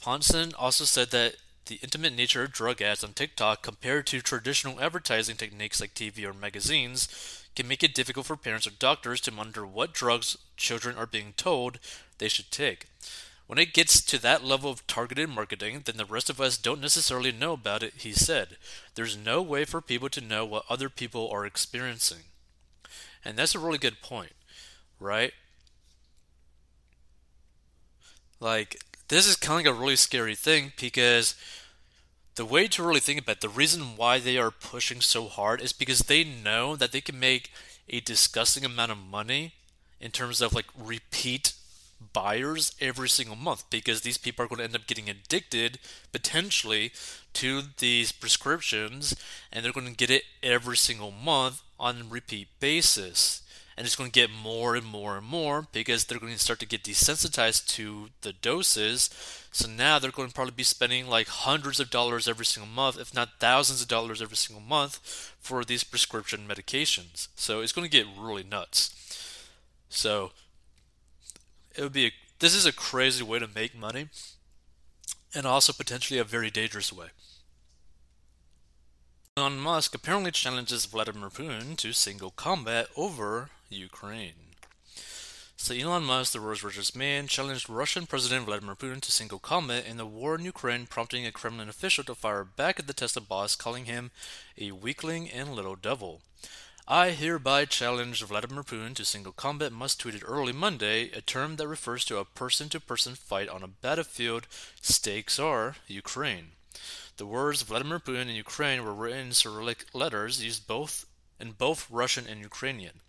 Ponson 0.00 0.52
also 0.54 0.84
said 0.84 1.10
that 1.12 1.36
the 1.66 1.76
intimate 1.82 2.14
nature 2.14 2.42
of 2.42 2.52
drug 2.52 2.82
ads 2.82 3.02
on 3.04 3.12
TikTok 3.12 3.62
compared 3.62 4.06
to 4.08 4.20
traditional 4.20 4.80
advertising 4.80 5.36
techniques 5.36 5.80
like 5.80 5.94
TV 5.94 6.24
or 6.24 6.32
magazines 6.34 7.08
can 7.56 7.68
make 7.68 7.82
it 7.82 7.94
difficult 7.94 8.26
for 8.26 8.36
parents 8.36 8.66
or 8.66 8.70
doctors 8.70 9.20
to 9.22 9.30
monitor 9.32 9.66
what 9.66 9.94
drugs 9.94 10.36
children 10.56 10.96
are 10.96 11.06
being 11.06 11.32
told 11.36 11.78
they 12.18 12.28
should 12.28 12.50
take. 12.50 12.86
When 13.46 13.58
it 13.58 13.74
gets 13.74 14.00
to 14.02 14.18
that 14.18 14.44
level 14.44 14.70
of 14.70 14.86
targeted 14.86 15.28
marketing, 15.28 15.82
then 15.84 15.96
the 15.98 16.04
rest 16.06 16.30
of 16.30 16.40
us 16.40 16.56
don't 16.56 16.80
necessarily 16.80 17.30
know 17.30 17.52
about 17.52 17.82
it, 17.82 17.94
he 17.98 18.12
said. 18.12 18.56
There's 18.94 19.16
no 19.16 19.42
way 19.42 19.64
for 19.64 19.80
people 19.80 20.08
to 20.10 20.20
know 20.20 20.46
what 20.46 20.64
other 20.68 20.88
people 20.88 21.30
are 21.30 21.44
experiencing. 21.44 22.24
And 23.24 23.36
that's 23.36 23.54
a 23.54 23.58
really 23.58 23.78
good 23.78 24.00
point, 24.02 24.32
right? 24.98 25.32
Like, 28.40 28.78
this 29.08 29.26
is 29.26 29.36
kind 29.36 29.66
of 29.66 29.76
a 29.76 29.80
really 29.80 29.96
scary 29.96 30.34
thing 30.34 30.72
because 30.80 31.34
the 32.36 32.44
way 32.44 32.66
to 32.68 32.82
really 32.82 33.00
think 33.00 33.20
about 33.20 33.36
it, 33.36 33.40
the 33.40 33.48
reason 33.48 33.96
why 33.96 34.18
they 34.18 34.38
are 34.38 34.50
pushing 34.50 35.00
so 35.00 35.28
hard 35.28 35.60
is 35.60 35.72
because 35.72 36.00
they 36.00 36.24
know 36.24 36.74
that 36.76 36.92
they 36.92 37.00
can 37.00 37.18
make 37.18 37.52
a 37.88 38.00
disgusting 38.00 38.64
amount 38.64 38.90
of 38.92 38.98
money 38.98 39.52
in 40.00 40.10
terms 40.10 40.40
of 40.40 40.52
like 40.52 40.66
repeat 40.78 41.52
buyers 42.12 42.74
every 42.80 43.08
single 43.08 43.36
month 43.36 43.64
because 43.70 44.00
these 44.00 44.18
people 44.18 44.44
are 44.44 44.48
going 44.48 44.58
to 44.58 44.64
end 44.64 44.74
up 44.74 44.86
getting 44.86 45.08
addicted 45.08 45.78
potentially 46.12 46.92
to 47.32 47.62
these 47.78 48.12
prescriptions 48.12 49.14
and 49.52 49.64
they're 49.64 49.72
going 49.72 49.86
to 49.86 49.94
get 49.94 50.10
it 50.10 50.24
every 50.42 50.76
single 50.76 51.10
month 51.10 51.62
on 51.78 52.10
repeat 52.10 52.48
basis. 52.60 53.42
And 53.76 53.86
it's 53.86 53.96
going 53.96 54.10
to 54.10 54.20
get 54.20 54.30
more 54.30 54.76
and 54.76 54.86
more 54.86 55.16
and 55.16 55.26
more 55.26 55.66
because 55.72 56.04
they're 56.04 56.18
going 56.18 56.32
to 56.32 56.38
start 56.38 56.60
to 56.60 56.66
get 56.66 56.84
desensitized 56.84 57.66
to 57.68 58.10
the 58.22 58.32
doses. 58.32 59.10
So 59.52 59.68
now 59.68 59.98
they're 59.98 60.10
going 60.10 60.28
to 60.28 60.34
probably 60.34 60.54
be 60.54 60.62
spending 60.62 61.08
like 61.08 61.28
hundreds 61.28 61.80
of 61.80 61.90
dollars 61.90 62.28
every 62.28 62.46
single 62.46 62.72
month, 62.72 62.98
if 62.98 63.14
not 63.14 63.40
thousands 63.40 63.82
of 63.82 63.88
dollars 63.88 64.22
every 64.22 64.36
single 64.36 64.64
month, 64.64 65.32
for 65.40 65.64
these 65.64 65.84
prescription 65.84 66.46
medications. 66.48 67.28
So 67.34 67.60
it's 67.60 67.72
going 67.72 67.88
to 67.88 67.90
get 67.90 68.06
really 68.18 68.44
nuts. 68.44 68.94
So 69.88 70.32
it 71.74 71.82
would 71.82 71.92
be 71.92 72.06
a, 72.06 72.12
this 72.38 72.54
is 72.54 72.66
a 72.66 72.72
crazy 72.72 73.24
way 73.24 73.38
to 73.38 73.48
make 73.48 73.76
money, 73.76 74.08
and 75.34 75.46
also 75.46 75.72
potentially 75.72 76.18
a 76.18 76.24
very 76.24 76.50
dangerous 76.50 76.92
way. 76.92 77.06
Elon 79.36 79.58
Musk 79.58 79.96
apparently 79.96 80.30
challenges 80.30 80.86
Vladimir 80.86 81.28
Putin 81.28 81.76
to 81.78 81.92
single 81.92 82.30
combat 82.30 82.86
over 82.96 83.50
Ukraine. 83.68 84.54
So 85.56 85.72
Elon 85.74 86.04
Musk, 86.04 86.32
the 86.32 86.42
world's 86.42 86.62
richest 86.62 86.94
man, 86.94 87.26
challenged 87.26 87.70
Russian 87.70 88.06
President 88.06 88.44
Vladimir 88.44 88.74
Putin 88.74 89.00
to 89.00 89.10
single 89.10 89.38
combat 89.38 89.86
in 89.86 89.96
the 89.96 90.04
war 90.04 90.34
in 90.34 90.44
Ukraine, 90.44 90.86
prompting 90.86 91.24
a 91.24 91.32
Kremlin 91.32 91.68
official 91.68 92.04
to 92.04 92.14
fire 92.14 92.44
back 92.44 92.78
at 92.78 92.86
the 92.86 92.92
Tesla 92.92 93.22
boss, 93.22 93.56
calling 93.56 93.86
him 93.86 94.10
a 94.58 94.72
weakling 94.72 95.30
and 95.30 95.54
little 95.54 95.76
devil. 95.76 96.20
I 96.86 97.12
hereby 97.12 97.64
challenge 97.64 98.22
Vladimir 98.22 98.62
Putin 98.62 98.94
to 98.96 99.06
single 99.06 99.32
combat, 99.32 99.72
Musk 99.72 100.02
tweeted 100.02 100.22
early 100.26 100.52
Monday, 100.52 101.10
a 101.12 101.22
term 101.22 101.56
that 101.56 101.66
refers 101.66 102.04
to 102.04 102.18
a 102.18 102.26
person 102.26 102.68
to 102.68 102.78
person 102.78 103.14
fight 103.14 103.48
on 103.48 103.62
a 103.62 103.68
battlefield. 103.68 104.46
Stakes 104.82 105.38
are 105.38 105.76
Ukraine. 105.86 106.48
The 107.16 107.24
words 107.24 107.62
Vladimir 107.62 108.00
Putin 108.00 108.22
and 108.22 108.36
Ukraine 108.36 108.84
were 108.84 108.92
written 108.92 109.28
in 109.28 109.32
Cyrillic 109.32 109.86
letters 109.94 110.44
used 110.44 110.66
both 110.66 111.06
in 111.40 111.52
both 111.52 111.90
Russian 111.90 112.26
and 112.26 112.40
Ukrainian. 112.40 113.00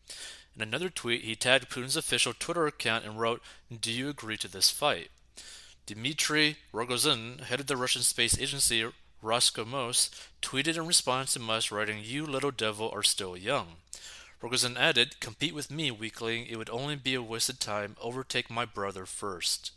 In 0.56 0.62
another 0.62 0.90
tweet, 0.90 1.24
he 1.24 1.36
tagged 1.36 1.70
Putin's 1.70 1.98
official 1.98 2.34
Twitter 2.34 2.66
account 2.66 3.04
and 3.04 3.20
wrote, 3.20 3.42
Do 3.82 3.92
you 3.92 4.08
agree 4.08 4.38
to 4.38 4.48
this 4.48 4.70
fight? 4.70 5.10
Dmitry 5.86 6.58
Rogozin, 6.74 7.42
head 7.42 7.60
of 7.60 7.68
the 7.68 7.78
Russian 7.78 8.02
space 8.02 8.40
agency 8.40 8.86
Roscosmos, 9.22 10.10
tweeted 10.42 10.78
in 10.78 10.88
response 10.88 11.34
to 11.34 11.40
Musk 11.40 11.72
writing, 11.72 12.00
You 12.02 12.26
little 12.26 12.52
devil 12.52 12.90
are 12.92 13.04
still 13.04 13.36
young. 13.36 13.78
Rogozin 14.42 14.78
added, 14.78 15.20
Compete 15.20 15.54
with 15.54 15.70
me, 15.70 15.92
weakling. 15.92 16.46
It 16.46 16.58
would 16.58 16.70
only 16.70 16.96
be 16.96 17.16
a 17.16 17.22
wasted 17.22 17.60
time. 17.60 17.98
Overtake 18.02 18.50
my 18.50 18.66
brother 18.66 19.06
first. 19.06 19.72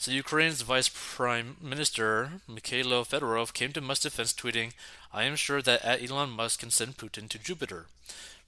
So 0.00 0.12
Ukraine's 0.12 0.62
Vice 0.62 0.88
Prime 0.88 1.56
Minister 1.60 2.40
Mikhailo 2.48 3.04
Fedorov 3.04 3.52
came 3.52 3.72
to 3.72 3.80
Musk's 3.80 4.04
defense 4.04 4.32
tweeting, 4.32 4.70
I 5.12 5.24
am 5.24 5.34
sure 5.34 5.60
that 5.60 5.84
at 5.84 6.00
Elon 6.00 6.30
Musk 6.30 6.60
can 6.60 6.70
send 6.70 6.96
Putin 6.96 7.28
to 7.30 7.38
Jupiter. 7.38 7.86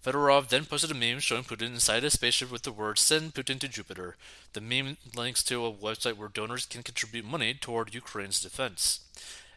Fedorov 0.00 0.48
then 0.48 0.64
posted 0.64 0.92
a 0.92 0.94
meme 0.94 1.18
showing 1.18 1.42
Putin 1.42 1.74
inside 1.74 2.04
a 2.04 2.10
spaceship 2.10 2.52
with 2.52 2.62
the 2.62 2.70
words 2.70 3.00
Send 3.00 3.34
Putin 3.34 3.58
to 3.58 3.66
Jupiter. 3.66 4.14
The 4.52 4.60
meme 4.60 4.96
links 5.16 5.42
to 5.42 5.66
a 5.66 5.72
website 5.72 6.16
where 6.16 6.28
donors 6.28 6.66
can 6.66 6.84
contribute 6.84 7.24
money 7.24 7.52
toward 7.54 7.96
Ukraine's 7.96 8.40
defense. 8.40 9.00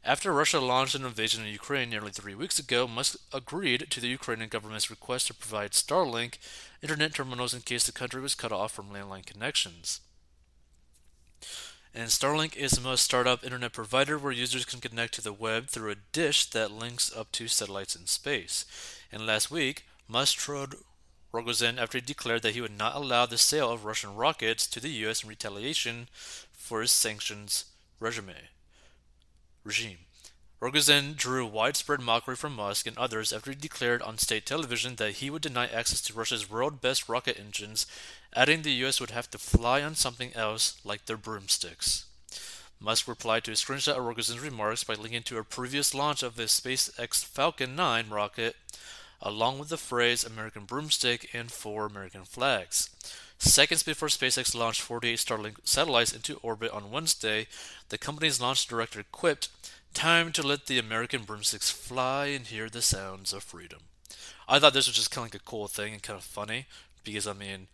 After 0.04 0.34
Russia 0.34 0.60
launched 0.60 0.96
an 0.96 1.06
invasion 1.06 1.44
of 1.44 1.48
Ukraine 1.48 1.92
nearly 1.92 2.12
three 2.12 2.34
weeks 2.34 2.58
ago, 2.58 2.88
Musk 2.88 3.18
agreed 3.32 3.86
to 3.92 4.02
the 4.02 4.08
Ukrainian 4.08 4.50
government's 4.50 4.90
request 4.90 5.28
to 5.28 5.36
provide 5.36 5.74
Starlink 5.74 6.40
internet 6.82 7.14
terminals 7.14 7.54
in 7.54 7.62
case 7.62 7.86
the 7.86 7.92
country 7.92 8.20
was 8.20 8.34
cut 8.34 8.52
off 8.52 8.72
from 8.72 8.90
landline 8.90 9.24
connections. 9.24 10.00
And 11.96 12.10
Starlink 12.10 12.56
is 12.56 12.72
the 12.72 12.82
most 12.82 13.04
startup 13.04 13.44
internet 13.44 13.72
provider 13.72 14.18
where 14.18 14.32
users 14.32 14.66
can 14.66 14.80
connect 14.80 15.14
to 15.14 15.22
the 15.22 15.32
web 15.32 15.68
through 15.68 15.92
a 15.92 15.96
dish 16.12 16.50
that 16.50 16.72
links 16.72 17.16
up 17.16 17.32
to 17.34 17.48
satellites 17.48 17.96
in 17.96 18.08
space. 18.08 18.66
And 19.12 19.28
last 19.28 19.52
week, 19.52 19.86
Musk 20.08 20.38
trolled 20.38 20.76
Rogozin 21.32 21.78
after 21.78 22.00
he 22.00 22.02
declared 22.02 22.42
that 22.42 22.56
he 22.56 22.62
would 22.62 22.76
not 22.76 22.96
allow 22.96 23.28
the 23.28 23.38
sale 23.38 23.72
of 23.72 23.86
Russian 23.86 24.16
rockets 24.16 24.66
to 24.68 24.80
the 24.80 24.90
U.S. 24.90 25.24
in 25.24 25.30
retaliation 25.30 26.08
for 26.52 26.82
his 26.82 26.92
sanctions 26.92 27.66
regime. 28.00 28.34
regime. 29.64 29.98
Rogozin 30.64 31.18
drew 31.18 31.46
widespread 31.46 32.00
mockery 32.00 32.38
from 32.38 32.56
Musk 32.56 32.88
and 32.88 32.98
others 32.98 33.34
after 33.34 33.52
he 33.52 33.58
declared 33.58 34.02
on 34.02 34.18
state 34.18 34.46
television 34.46 34.96
that 34.96 35.16
he 35.16 35.30
would 35.30 35.42
deny 35.42 35.68
access 35.68 36.00
to 36.00 36.14
Russia's 36.14 36.50
world 36.50 36.80
best 36.80 37.10
rocket 37.10 37.38
engines, 37.38 37.86
adding 38.34 38.62
the 38.62 38.72
US 38.86 39.02
would 39.02 39.10
have 39.10 39.30
to 39.32 39.38
fly 39.38 39.84
on 39.84 39.94
something 39.96 40.32
else 40.34 40.80
like 40.86 41.06
their 41.06 41.18
broomsticks. 41.18 42.06
Musk 42.80 43.10
replied 43.10 43.44
to 43.44 43.52
a 43.52 43.56
screenshot 43.56 43.98
of 43.98 44.06
Rogozin's 44.06 44.40
remarks 44.40 44.86
by 44.86 44.94
linking 44.94 45.24
to 45.24 45.38
a 45.38 45.44
previous 45.44 45.94
launch 45.94 46.24
of 46.24 46.38
the 46.38 46.44
SpaceX 46.44 47.26
Falcon 47.26 47.76
9 47.76 48.10
rocket, 48.10 48.56
along 49.22 49.60
with 49.60 49.68
the 49.68 49.76
phrase 49.76 50.24
American 50.24 50.64
broomstick 50.64 51.30
and 51.34 51.52
four 51.52 51.86
American 51.86 52.24
flags. 52.24 52.90
Seconds 53.38 53.84
before 53.84 54.08
SpaceX 54.08 54.56
launched 54.56 54.80
48 54.80 55.20
Starlink 55.20 55.56
satellites 55.66 56.14
into 56.14 56.38
orbit 56.38 56.72
on 56.72 56.90
Wednesday, 56.90 57.48
the 57.90 57.98
company's 57.98 58.40
launch 58.40 58.66
director 58.66 59.04
quipped, 59.12 59.50
Time 59.94 60.32
to 60.32 60.42
let 60.46 60.66
the 60.66 60.80
American 60.80 61.24
broomsticks 61.24 61.70
fly 61.70 62.28
and 62.28 62.48
hear 62.48 62.70
the 62.70 62.82
sounds 62.82 63.32
of 63.32 63.44
freedom. 63.44 63.80
I 64.48 64.60
thought 64.60 64.74
this 64.74 64.88
was 64.88 64.96
just 64.96 65.12
kind 65.12 65.28
of 65.28 65.34
like 65.34 65.42
a 65.42 65.46
cool 65.46 65.68
thing 65.68 65.94
and 65.94 66.04
kind 66.04 66.18
of 66.18 66.24
funny 66.24 66.66
because, 67.04 67.28
I 67.28 67.34
mean, 67.34 67.68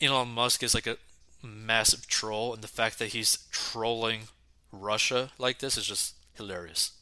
Elon 0.00 0.28
Musk 0.28 0.62
is 0.62 0.74
like 0.74 0.86
a 0.86 0.98
massive 1.42 2.06
troll, 2.06 2.54
and 2.54 2.62
the 2.62 2.68
fact 2.68 2.98
that 2.98 3.08
he's 3.08 3.46
trolling 3.50 4.22
Russia 4.70 5.30
like 5.38 5.58
this 5.58 5.76
is 5.76 5.86
just 5.86 6.14
hilarious. 6.34 6.92